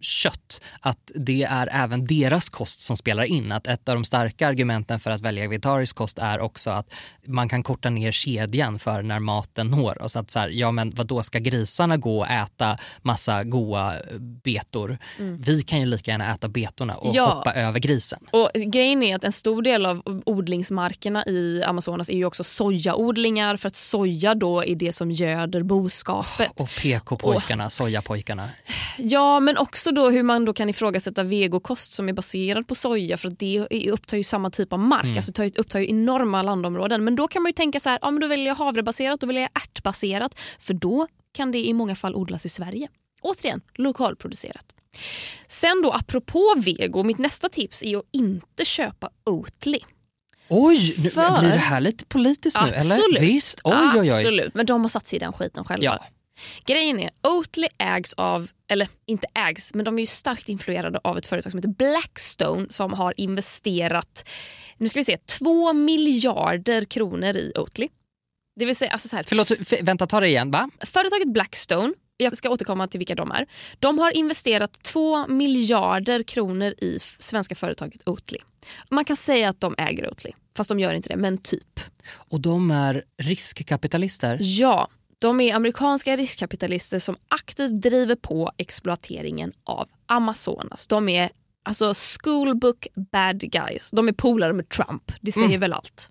kött? 0.00 0.60
Att 0.80 1.12
det 1.14 1.42
är 1.42 1.68
även 1.72 2.04
deras 2.04 2.48
kost 2.48 2.80
som 2.80 2.96
spelar 2.96 3.24
in. 3.24 3.52
Att 3.52 3.66
ett 3.66 3.88
av 3.88 3.94
de 3.94 4.04
starka 4.04 4.48
argumenten 4.48 5.00
för 5.00 5.10
att 5.10 5.20
välja 5.20 5.48
vegetarisk 5.48 5.96
kost 5.96 6.18
är 6.18 6.40
också 6.40 6.70
att 6.70 6.92
man 7.26 7.48
kan 7.48 7.62
korta 7.62 7.90
ner 7.90 8.12
kedjan 8.12 8.78
för 8.78 9.02
när 9.02 9.18
maten 9.18 9.66
når 9.70 10.02
oss. 10.02 10.16
Att 10.16 10.30
så 10.30 10.38
här, 10.38 10.48
ja 10.48 10.72
men 10.72 10.90
vad 10.94 11.06
då 11.06 11.22
ska 11.22 11.38
grisarna 11.38 11.96
gå 11.96 12.18
och 12.18 12.30
äta 12.30 12.76
massa 13.02 13.44
goa 13.44 13.94
eh, 13.94 14.00
betor? 14.44 14.98
Mm. 15.18 15.36
Vi 15.38 15.62
kan 15.62 15.80
ju 15.80 15.86
lika 15.86 16.10
gärna 16.10 16.34
äta 16.34 16.48
betorna 16.48 16.94
och 16.94 17.14
Ja. 17.14 17.30
hoppa 17.30 17.52
över 17.54 17.78
grisen. 17.78 18.18
Och 18.32 18.50
Grejen 18.66 19.02
är 19.02 19.16
att 19.16 19.24
en 19.24 19.32
stor 19.32 19.62
del 19.62 19.86
av 19.86 20.22
odlingsmarkerna 20.26 21.26
i 21.26 21.62
Amazonas 21.66 22.10
är 22.10 22.14
ju 22.16 22.24
också 22.24 22.44
sojaodlingar 22.44 23.39
för 23.56 23.66
att 23.66 23.76
soja 23.76 24.34
då 24.34 24.64
är 24.64 24.74
det 24.74 24.92
som 24.92 25.10
göder 25.10 25.62
boskapet. 25.62 26.60
Och 26.60 26.68
PK-pojkarna, 26.82 27.70
sojapojkarna. 27.70 28.48
Ja, 28.98 29.40
men 29.40 29.56
också 29.58 29.90
då 29.90 30.10
hur 30.10 30.22
man 30.22 30.44
då 30.44 30.52
kan 30.52 30.68
ifrågasätta 30.68 31.22
vegokost 31.22 31.92
som 31.92 32.08
är 32.08 32.12
baserad 32.12 32.68
på 32.68 32.74
soja 32.74 33.16
för 33.16 33.28
att 33.28 33.38
det 33.38 33.90
upptar 33.90 34.16
ju 34.16 34.22
samma 34.24 34.50
typ 34.50 34.72
av 34.72 34.78
mark, 34.78 35.04
Mm. 35.04 35.16
alltså 35.16 35.32
tar- 35.32 35.58
upptar 35.60 35.78
ju 35.78 35.90
enorma 35.90 36.42
landområden. 36.42 37.04
Men 37.04 37.16
då 37.16 37.28
kan 37.28 37.42
man 37.42 37.48
ju 37.50 37.54
tänka 37.54 37.80
så 37.80 37.88
här, 37.88 37.98
ja 38.02 38.10
men 38.10 38.20
då 38.20 38.26
väljer 38.26 38.46
jag 38.46 38.54
havrebaserat, 38.54 39.20
då 39.20 39.26
väljer 39.26 39.42
jag 39.42 39.62
ärtbaserat 39.62 40.38
för 40.58 40.74
då 40.74 41.06
kan 41.34 41.52
det 41.52 41.58
i 41.66 41.72
många 41.72 41.96
fall 41.96 42.14
odlas 42.14 42.46
i 42.46 42.48
Sverige. 42.48 42.88
Återigen, 43.22 43.60
lokalproducerat. 43.74 44.64
Sen 45.46 45.82
då 45.82 45.92
apropå 45.92 46.54
vego, 46.56 47.02
mitt 47.02 47.18
nästa 47.18 47.48
tips 47.48 47.82
är 47.82 47.96
att 47.96 48.04
inte 48.12 48.64
köpa 48.64 49.10
Oatly. 49.26 49.78
Oj, 50.50 50.94
nu, 50.98 51.10
För- 51.10 51.40
blir 51.40 51.52
det 51.52 51.58
här 51.58 51.80
lite 51.80 52.04
politiskt 52.04 52.58
nu? 52.64 52.72
Eller? 52.72 53.20
Visst, 53.20 53.60
oj 53.64 53.74
oj 53.94 54.00
oj. 54.00 54.10
Absolut, 54.10 54.54
men 54.54 54.66
de 54.66 54.80
har 54.80 54.88
satt 54.88 55.06
sig 55.06 55.16
i 55.16 55.20
den 55.20 55.32
skiten 55.32 55.64
själva. 55.64 55.84
Ja. 55.84 56.06
Grejen 56.66 57.00
är, 57.00 57.10
Oatly 57.22 57.66
ägs 57.78 58.14
av, 58.14 58.50
eller 58.68 58.88
inte 59.06 59.26
ägs, 59.34 59.74
men 59.74 59.84
de 59.84 59.98
är 59.98 60.02
ju 60.02 60.06
starkt 60.06 60.48
influerade 60.48 61.00
av 61.04 61.18
ett 61.18 61.26
företag 61.26 61.52
som 61.52 61.58
heter 61.58 61.68
Blackstone 61.68 62.66
som 62.70 62.92
har 62.92 63.14
investerat, 63.16 64.28
nu 64.78 64.88
ska 64.88 65.00
vi 65.00 65.04
se, 65.04 65.16
2 65.16 65.72
miljarder 65.72 66.84
kronor 66.84 67.36
i 67.36 67.52
Oatly. 67.56 67.88
Det 68.60 68.64
vill 68.66 68.76
säga, 68.76 68.92
alltså 68.92 69.08
så 69.08 69.16
här, 69.16 69.22
Förlåt, 69.22 69.50
vänta 69.82 70.06
ta 70.06 70.20
det 70.20 70.28
igen. 70.28 70.50
Va? 70.50 70.70
Företaget 70.86 71.32
Blackstone, 71.32 71.92
jag 72.20 72.36
ska 72.36 72.50
återkomma 72.50 72.88
till 72.88 72.98
vilka 72.98 73.14
de 73.14 73.30
är. 73.30 73.46
De 73.78 73.98
har 73.98 74.16
investerat 74.16 74.82
2 74.82 75.26
miljarder 75.26 76.22
kronor 76.22 76.74
i 76.78 76.98
svenska 77.18 77.54
företaget 77.54 78.00
Oatly. 78.08 78.38
Man 78.90 79.04
kan 79.04 79.16
säga 79.16 79.48
att 79.48 79.60
de 79.60 79.74
äger 79.78 80.08
Oatly, 80.10 80.30
fast 80.56 80.68
de 80.70 80.80
gör 80.80 80.94
inte 80.94 81.08
det, 81.08 81.16
men 81.16 81.38
typ. 81.38 81.80
Och 82.12 82.40
de 82.40 82.70
är 82.70 83.02
riskkapitalister? 83.22 84.38
Ja, 84.40 84.88
de 85.18 85.40
är 85.40 85.54
amerikanska 85.54 86.16
riskkapitalister 86.16 86.98
som 86.98 87.16
aktivt 87.28 87.82
driver 87.82 88.14
på 88.14 88.52
exploateringen 88.56 89.52
av 89.64 89.88
Amazonas. 90.06 90.86
De 90.86 91.08
är 91.08 91.30
alltså 91.62 91.92
schoolbook 91.94 92.86
bad 93.12 93.40
guys. 93.40 93.90
De 93.90 94.08
är 94.08 94.12
polare 94.12 94.52
med 94.52 94.68
Trump. 94.68 95.12
Det 95.20 95.32
säger 95.32 95.46
Mm. 95.46 95.60
väl 95.60 95.72
allt. 95.72 96.10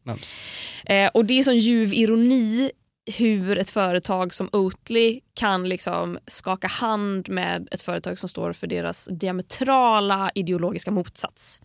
Eh, 0.86 1.08
och 1.08 1.26
Det 1.26 1.40
är 1.40 1.44
sån 1.44 1.58
ljuv 1.58 1.94
ironi 1.94 2.72
hur 3.18 3.58
ett 3.58 3.70
företag 3.70 4.34
som 4.34 4.50
Oatly 4.52 5.22
kan 5.34 5.70
liksom 5.70 6.20
skaka 6.28 6.68
hand 6.68 7.30
med 7.30 7.68
ett 7.72 7.82
företag 7.82 8.20
som 8.20 8.30
står 8.30 8.54
för 8.54 8.68
deras 8.68 9.10
diametrala 9.12 10.32
ideologiska 10.36 10.92
motsats. 10.92 11.62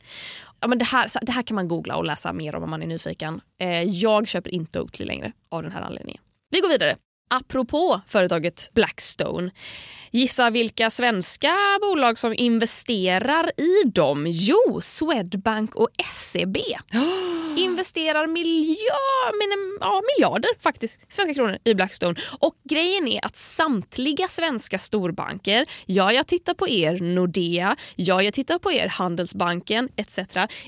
Ja, 0.61 0.69
men 0.69 0.79
det, 0.79 0.85
här, 0.85 1.09
det 1.23 1.33
här 1.33 1.43
kan 1.43 1.55
man 1.55 1.69
googla 1.69 1.97
och 1.97 2.05
läsa 2.05 2.33
mer 2.33 2.55
om 2.55 2.63
om 2.63 2.71
man 2.71 2.83
är 2.83 2.87
nyfiken. 2.87 3.41
Eh, 3.61 3.83
jag 3.83 4.29
köper 4.29 4.55
inte 4.55 4.81
Oatly 4.81 5.05
längre 5.05 5.33
av 5.49 5.63
den 5.63 5.73
här 5.73 5.83
anledningen. 5.83 6.23
Vi 6.51 6.61
går 6.61 6.69
vidare. 6.69 6.97
Apropå 7.31 8.01
företaget 8.07 8.71
Blackstone. 8.75 9.51
Gissa 10.11 10.51
vilka 10.51 10.91
svenska 10.91 11.55
bolag 11.81 12.19
som 12.19 12.35
investerar 12.37 13.51
i 13.61 13.89
dem? 13.89 14.27
Jo, 14.29 14.81
Swedbank 14.83 15.75
och 15.75 15.89
SEB. 16.13 16.57
investerar 17.57 18.27
miljard, 18.27 19.35
men, 19.39 19.79
ja, 19.81 20.03
miljarder 20.17 20.51
faktiskt, 20.61 21.13
svenska 21.13 21.35
kronor 21.35 21.59
i 21.65 21.75
Blackstone. 21.75 22.21
Och 22.41 22.55
grejen 22.69 23.09
är 23.09 23.27
att 23.27 23.37
samtliga 23.37 24.29
svenska 24.29 24.79
storbanker, 24.79 25.67
ja 25.87 26.13
jag 26.13 26.27
tittar 26.27 26.55
på 26.55 26.69
er 26.69 26.99
Nordea, 27.01 27.77
ja 27.97 28.23
jag 28.23 28.35
tittar 28.35 28.59
på 28.59 28.73
er 28.73 28.89
Handelsbanken 28.89 29.89
etc. 29.97 30.19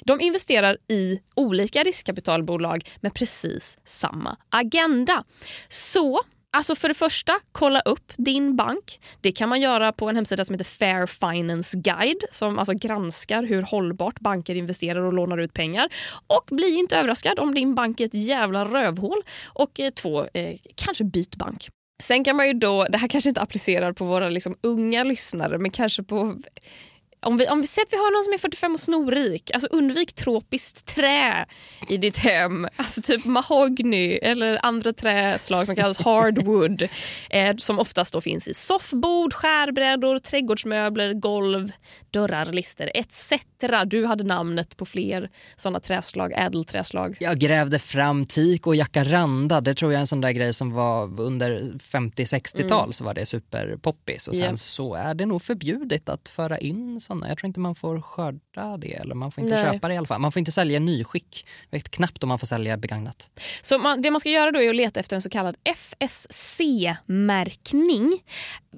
De 0.04 0.20
investerar 0.20 0.76
i 0.88 1.20
olika 1.34 1.82
riskkapitalbolag 1.82 2.88
med 3.00 3.14
precis 3.14 3.78
samma 3.84 4.36
agenda. 4.50 5.22
Så 5.68 6.20
Alltså 6.56 6.74
för 6.74 6.88
det 6.88 6.94
första, 6.94 7.32
kolla 7.52 7.80
upp 7.80 8.12
din 8.16 8.56
bank. 8.56 9.00
Det 9.20 9.32
kan 9.32 9.48
man 9.48 9.60
göra 9.60 9.92
på 9.92 10.08
en 10.08 10.16
hemsida 10.16 10.44
som 10.44 10.54
heter 10.54 10.64
Fair 10.64 11.06
Finance 11.06 11.78
Guide 11.78 12.24
som 12.30 12.58
alltså 12.58 12.74
granskar 12.74 13.42
hur 13.42 13.62
hållbart 13.62 14.20
banker 14.20 14.54
investerar 14.54 15.00
och 15.00 15.12
lånar 15.12 15.38
ut 15.38 15.52
pengar. 15.52 15.88
Och 16.26 16.44
bli 16.50 16.78
inte 16.78 16.96
överraskad 16.96 17.38
om 17.38 17.54
din 17.54 17.74
bank 17.74 18.00
är 18.00 18.04
ett 18.04 18.14
jävla 18.14 18.64
rövhål. 18.64 19.22
Och 19.46 19.80
eh, 19.80 19.90
två, 19.90 20.24
eh, 20.34 20.58
kanske 20.74 21.04
byt 21.04 21.36
bank. 21.36 21.68
Sen 22.02 22.24
kan 22.24 22.36
man 22.36 22.46
ju 22.46 22.52
då, 22.52 22.84
det 22.84 22.98
här 22.98 23.08
kanske 23.08 23.30
inte 23.30 23.40
applicerar 23.40 23.92
på 23.92 24.04
våra 24.04 24.28
liksom 24.28 24.56
unga 24.60 25.04
lyssnare 25.04 25.58
men 25.58 25.70
kanske 25.70 26.02
på 26.02 26.36
om 27.20 27.36
vi, 27.36 27.48
om 27.48 27.60
vi 27.60 27.66
säger 27.66 27.86
att 27.86 27.92
vi 27.92 27.96
har 27.96 28.12
någon 28.12 28.24
som 28.24 28.32
är 28.32 28.38
45 28.38 28.72
och 28.74 28.80
snorrik, 28.80 29.50
alltså 29.54 29.68
undvik 29.70 30.12
tropiskt 30.14 30.86
trä 30.86 31.46
i 31.88 31.96
ditt 31.96 32.18
hem. 32.18 32.68
Alltså 32.76 33.02
typ 33.02 33.24
mahogny 33.24 34.12
eller 34.12 34.58
andra 34.66 34.92
träslag 34.92 35.66
som 35.66 35.76
kallas 35.76 35.98
hardwood. 36.00 36.82
eh, 37.30 37.56
som 37.56 37.78
oftast 37.78 38.12
då 38.12 38.20
finns 38.20 38.48
i 38.48 38.54
soffbord, 38.54 39.34
skärbrädor, 39.34 40.18
trädgårdsmöbler, 40.18 41.12
golv, 41.12 41.72
dörrar, 42.10 42.46
lister 42.46 42.90
etc. 42.94 43.32
Du 43.86 44.06
hade 44.06 44.24
namnet 44.24 44.76
på 44.76 44.84
fler 44.86 45.30
sådana 45.56 45.80
träslag, 45.80 46.32
ädelträslag. 46.36 47.16
Jag 47.20 47.38
grävde 47.38 47.78
fram 47.78 48.26
teak 48.26 48.66
och 48.66 48.76
jacaranda. 48.76 49.60
Det 49.60 49.74
tror 49.74 49.92
jag 49.92 49.96
är 49.98 50.00
en 50.00 50.06
sån 50.06 50.20
där 50.20 50.30
grej 50.32 50.54
som 50.54 50.72
var 50.72 51.20
under 51.20 51.60
50-60-tal 51.78 52.80
Mm. 52.84 52.92
så 52.92 53.04
var 53.04 53.14
det 53.14 53.26
superpoppis. 53.26 54.28
Och 54.28 54.34
sen 54.36 54.44
Ja. 54.44 54.56
så 54.56 54.94
är 54.94 55.14
det 55.14 55.26
nog 55.26 55.42
förbjudet 55.42 56.08
att 56.08 56.28
föra 56.28 56.58
in 56.58 57.00
såna. 57.06 57.28
Jag 57.28 57.38
tror 57.38 57.46
inte 57.46 57.60
man 57.60 57.74
får 57.74 58.00
skörda 58.00 58.76
det 58.76 58.94
eller 58.94 59.14
man 59.14 59.32
får 59.32 59.44
inte 59.44 59.56
Nej. 59.56 59.72
köpa 59.72 59.88
det 59.88 59.94
i 59.94 59.96
alla 59.96 60.06
fall. 60.06 60.20
Man 60.20 60.32
får 60.32 60.38
inte 60.38 60.52
sälja 60.52 60.80
nyskick. 60.80 61.46
Jag 61.70 61.78
vet 61.78 61.88
knappt 61.88 62.22
om 62.22 62.28
man 62.28 62.38
får 62.38 62.46
sälja 62.46 62.76
begagnat. 62.76 63.30
Så 63.62 63.78
man, 63.78 64.02
det 64.02 64.10
man 64.10 64.20
ska 64.20 64.30
göra 64.30 64.50
då 64.50 64.62
är 64.62 64.70
att 64.70 64.76
leta 64.76 65.00
efter 65.00 65.16
en 65.16 65.22
så 65.22 65.30
kallad 65.30 65.56
FSC-märkning. 65.64 68.22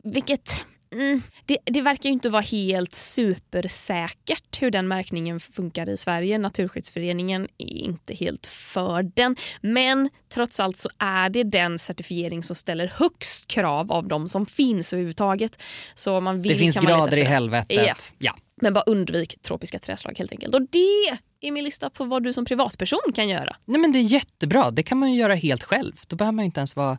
Vilket... 0.04 0.64
Mm, 0.92 1.22
det, 1.44 1.58
det 1.64 1.80
verkar 1.80 2.08
ju 2.08 2.12
inte 2.12 2.28
vara 2.28 2.42
helt 2.42 2.94
supersäkert 2.94 4.62
hur 4.62 4.70
den 4.70 4.88
märkningen 4.88 5.40
funkar 5.40 5.88
i 5.88 5.96
Sverige. 5.96 6.38
Naturskyddsföreningen 6.38 7.48
är 7.58 7.66
inte 7.66 8.14
helt 8.14 8.46
för 8.46 9.02
den. 9.02 9.36
Men 9.60 10.10
trots 10.28 10.60
allt 10.60 10.78
så 10.78 10.88
är 10.98 11.30
det 11.30 11.44
den 11.44 11.78
certifiering 11.78 12.42
som 12.42 12.56
ställer 12.56 12.86
högst 12.86 13.48
krav 13.48 13.92
av 13.92 14.08
de 14.08 14.28
som 14.28 14.46
finns 14.46 14.92
överhuvudtaget. 14.92 15.62
Så 15.94 16.20
man 16.20 16.42
vill 16.42 16.52
Det 16.52 16.58
finns 16.58 16.74
kan 16.76 16.84
man 16.84 16.92
leta 16.92 17.04
grader 17.04 17.18
i 17.18 17.24
helvetet. 17.24 18.14
Ja. 18.18 18.34
Ja. 18.34 18.36
Men 18.60 18.74
bara 18.74 18.84
undvik 18.86 19.42
tropiska 19.42 19.78
träslag 19.78 20.18
helt 20.18 20.32
enkelt. 20.32 20.54
Och 20.54 20.62
det 20.70 21.18
är 21.40 21.52
min 21.52 21.64
lista 21.64 21.90
på 21.90 22.04
vad 22.04 22.22
du 22.22 22.32
som 22.32 22.44
privatperson 22.44 23.12
kan 23.14 23.28
göra. 23.28 23.56
Nej, 23.64 23.80
men 23.80 23.92
det 23.92 23.98
är 23.98 24.02
jättebra. 24.02 24.70
Det 24.70 24.82
kan 24.82 24.98
man 24.98 25.12
ju 25.12 25.18
göra 25.18 25.34
helt 25.34 25.62
själv. 25.62 25.92
Då 26.06 26.16
behöver 26.16 26.32
man 26.32 26.44
inte 26.44 26.60
ens 26.60 26.76
vara 26.76 26.98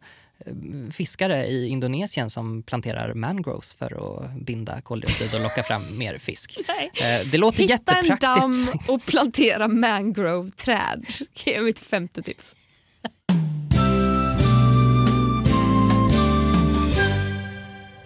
fiskare 0.92 1.48
i 1.48 1.68
Indonesien 1.68 2.30
som 2.30 2.64
planterar 2.64 3.14
mangroves 3.14 3.74
för 3.74 4.20
att 4.24 4.32
binda 4.34 4.82
koldioxid 4.82 5.36
och 5.36 5.44
locka 5.44 5.64
fram 5.64 5.98
mer 5.98 6.18
fisk. 6.18 6.58
Nej. 6.68 7.20
Eh, 7.22 7.28
Det 7.28 7.38
låter 7.38 7.64
Hitta 7.64 7.74
en 7.96 8.06
jättepraktiskt. 8.06 8.22
damm 8.22 8.70
och 8.96 9.06
plantera 9.06 9.68
mangrove-träd. 9.68 11.06
Det 11.44 11.56
är 11.56 11.62
mitt 11.62 11.80
femte 11.80 12.22
tips. 12.22 12.56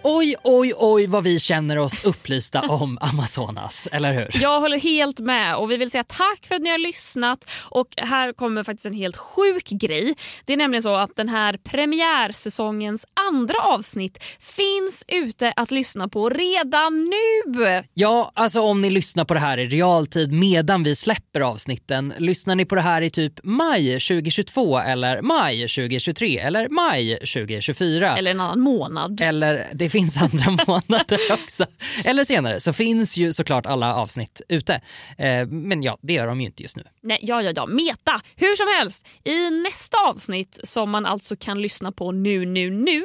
Oj, 0.06 0.36
oj, 0.42 0.72
oj 0.76 1.06
vad 1.06 1.24
vi 1.24 1.38
känner 1.40 1.78
oss 1.78 2.04
upplysta 2.04 2.60
om 2.68 2.98
Amazonas, 3.00 3.88
eller 3.92 4.12
hur? 4.12 4.28
Jag 4.32 4.60
håller 4.60 4.78
helt 4.78 5.20
med 5.20 5.56
och 5.56 5.70
vi 5.70 5.76
vill 5.76 5.90
säga 5.90 6.04
tack 6.04 6.46
för 6.48 6.54
att 6.54 6.62
ni 6.62 6.70
har 6.70 6.78
lyssnat. 6.78 7.50
Och 7.60 7.88
Här 7.96 8.32
kommer 8.32 8.64
faktiskt 8.64 8.86
en 8.86 8.94
helt 8.94 9.16
sjuk 9.16 9.68
grej. 9.68 10.14
Det 10.46 10.52
är 10.52 10.56
nämligen 10.56 10.82
så 10.82 10.94
att 10.94 11.16
den 11.16 11.28
här 11.28 11.56
premiärsäsongens 11.64 13.06
andra 13.30 13.54
avsnitt 13.62 14.24
finns 14.40 15.04
ute 15.08 15.52
att 15.56 15.70
lyssna 15.70 16.08
på 16.08 16.28
redan 16.28 17.10
nu. 17.10 17.82
Ja, 17.94 18.30
alltså 18.34 18.60
om 18.60 18.82
ni 18.82 18.90
lyssnar 18.90 19.24
på 19.24 19.34
det 19.34 19.40
här 19.40 19.58
i 19.58 19.66
realtid 19.66 20.32
medan 20.32 20.82
vi 20.82 20.96
släpper 20.96 21.40
avsnitten. 21.40 22.12
Lyssnar 22.18 22.54
ni 22.54 22.64
på 22.64 22.74
det 22.74 22.80
här 22.80 23.02
i 23.02 23.10
typ 23.10 23.40
maj 23.42 23.92
2022 23.92 24.78
eller 24.78 25.22
maj 25.22 25.60
2023 25.60 26.38
eller 26.38 26.68
maj 26.68 27.16
2024? 27.16 28.16
Eller 28.16 28.30
en 28.30 28.40
annan 28.40 28.60
månad. 28.60 29.20
Eller 29.20 29.66
det 29.72 29.93
finns 29.94 30.16
andra 30.16 30.50
månader 30.66 31.20
också. 31.30 31.66
Eller 32.04 32.24
senare 32.24 32.60
så 32.60 32.72
finns 32.72 33.16
ju 33.16 33.32
såklart 33.32 33.66
alla 33.66 33.94
avsnitt 33.94 34.40
ute. 34.48 34.74
Eh, 35.18 35.46
men 35.46 35.82
ja, 35.82 35.98
det 36.00 36.12
gör 36.12 36.26
de 36.26 36.40
ju 36.40 36.46
inte 36.46 36.62
just 36.62 36.76
nu. 36.76 36.84
Nej, 37.02 37.18
ja, 37.22 37.42
ja, 37.42 37.52
ja. 37.56 37.66
Meta! 37.66 38.20
Hur 38.36 38.56
som 38.56 38.66
helst, 38.78 39.06
i 39.24 39.50
nästa 39.50 39.96
avsnitt 39.98 40.60
som 40.62 40.90
man 40.90 41.06
alltså 41.06 41.36
kan 41.36 41.62
lyssna 41.62 41.92
på 41.92 42.12
nu, 42.12 42.46
nu, 42.46 42.70
nu 42.70 43.04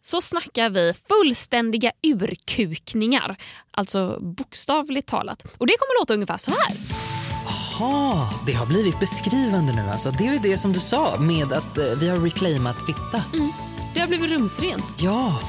så 0.00 0.20
snackar 0.20 0.70
vi 0.70 0.94
fullständiga 1.08 1.92
urkukningar. 2.02 3.36
Alltså 3.70 4.18
bokstavligt 4.20 5.08
talat. 5.08 5.42
Och 5.58 5.66
det 5.66 5.74
kommer 5.78 6.00
låta 6.00 6.14
ungefär 6.14 6.38
så 6.38 6.50
här. 6.50 6.76
Jaha, 7.46 8.28
det 8.46 8.52
har 8.52 8.66
blivit 8.66 9.00
beskrivande 9.00 9.72
nu 9.72 9.82
alltså. 9.82 10.10
Det 10.10 10.26
är 10.26 10.32
ju 10.32 10.38
det 10.38 10.56
som 10.56 10.72
du 10.72 10.80
sa 10.80 11.20
med 11.20 11.52
att 11.52 11.78
eh, 11.78 11.84
vi 12.00 12.08
har 12.08 12.18
reclaimat 12.18 12.86
fitta. 12.86 13.24
Det 13.94 14.00
har 14.00 14.08
blivit 14.08 14.30
rumsrent. 14.30 14.94
Ja. 14.98 15.40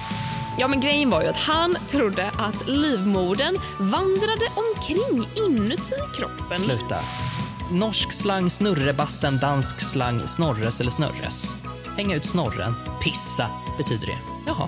Ja, 0.57 0.67
men 0.67 0.79
grejen 0.79 1.09
var 1.09 1.21
ju 1.21 1.27
att 1.27 1.37
han 1.37 1.75
trodde 1.87 2.31
att 2.37 2.67
livmodern 2.67 3.57
vandrade 3.79 4.45
omkring 4.55 5.27
inuti 5.35 5.95
kroppen. 6.15 6.57
Sluta. 6.57 6.99
Norsk 7.71 8.11
slang 8.11 8.49
snurrebassen, 8.49 9.37
dansk 9.37 9.79
slang 9.79 10.27
snorres 10.27 10.81
eller 10.81 10.91
snurres. 10.91 11.55
Hänga 11.97 12.15
ut 12.15 12.25
snorren, 12.25 12.73
pissa 13.03 13.49
betyder 13.77 14.07
det. 14.07 14.17
Jaha. 14.47 14.67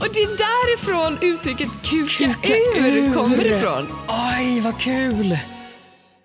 Och 0.00 0.06
det 0.14 0.22
är 0.22 0.28
därifrån 0.28 1.18
uttrycket 1.20 1.68
kuka, 1.82 2.24
ur 2.78 3.14
kommer 3.14 3.46
ifrån. 3.46 3.86
Oj, 4.08 4.60
vad 4.60 4.80
kul! 4.80 5.38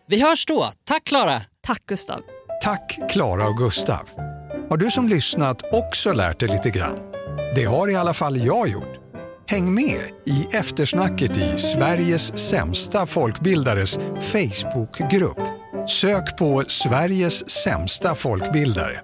Vi 0.07 0.21
hörs 0.21 0.45
då. 0.45 0.71
Tack 0.83 1.03
Klara. 1.03 1.41
Tack 1.67 1.85
Gustav. 1.85 2.21
Tack 2.63 2.99
Klara 3.11 3.47
och 3.47 3.57
Gustav. 3.57 4.09
Har 4.69 4.77
du 4.77 4.91
som 4.91 5.07
lyssnat 5.07 5.61
också 5.71 6.13
lärt 6.13 6.39
dig 6.39 6.49
lite 6.49 6.69
grann? 6.69 7.12
Det 7.55 7.63
har 7.63 7.89
i 7.89 7.95
alla 7.95 8.13
fall 8.13 8.45
jag 8.45 8.67
gjort. 8.67 8.99
Häng 9.47 9.73
med 9.73 10.01
i 10.25 10.55
eftersnacket 10.55 11.37
i 11.37 11.57
Sveriges 11.57 12.37
sämsta 12.37 13.05
folkbildares 13.05 13.99
Facebookgrupp. 14.19 15.39
Sök 15.89 16.37
på 16.37 16.63
Sveriges 16.67 17.49
sämsta 17.49 18.15
folkbildare. 18.15 19.01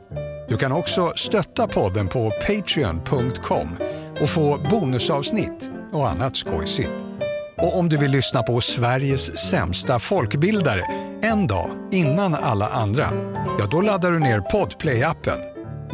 Du 0.50 0.58
kan 0.58 0.72
också 0.72 1.14
stötta 1.16 1.68
podden 1.68 2.08
på 2.08 2.32
patreon.com 2.48 3.78
och 4.22 4.30
få 4.30 4.60
bonusavsnitt 4.70 5.72
och 5.92 6.10
annat 6.10 6.36
skojsigt. 6.36 6.92
Och 7.58 7.80
om 7.80 7.90
du 7.90 7.98
vill 7.98 8.12
lyssna 8.12 8.44
på 8.44 8.62
Sveriges 8.62 9.38
sämsta 9.50 10.00
folkbildare 10.00 10.82
en 11.22 11.48
dag 11.48 11.70
innan 11.92 12.34
alla 12.34 12.68
andra, 12.68 13.06
ja 13.60 13.68
då 13.72 13.82
laddar 13.82 14.12
du 14.12 14.20
ner 14.20 14.40
Podplay-appen. 14.40 15.40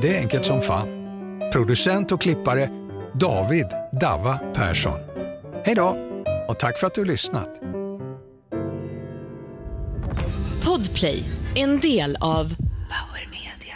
Det 0.01 0.17
är 0.17 0.19
enkelt 0.19 0.45
som 0.45 0.61
fan. 0.61 1.04
Producent 1.51 2.11
och 2.11 2.21
klippare 2.21 2.69
David 3.13 3.67
Dava 4.01 4.37
Persson. 4.37 4.99
Hej 5.65 5.75
då 5.75 5.97
och 6.47 6.59
tack 6.59 6.79
för 6.79 6.87
att 6.87 6.93
du 6.93 7.01
har 7.01 7.05
lyssnat. 7.05 7.49
Podplay, 10.65 11.23
en 11.55 11.79
del 11.79 12.17
av 12.21 12.55
Power 12.65 13.29
Media. 13.31 13.75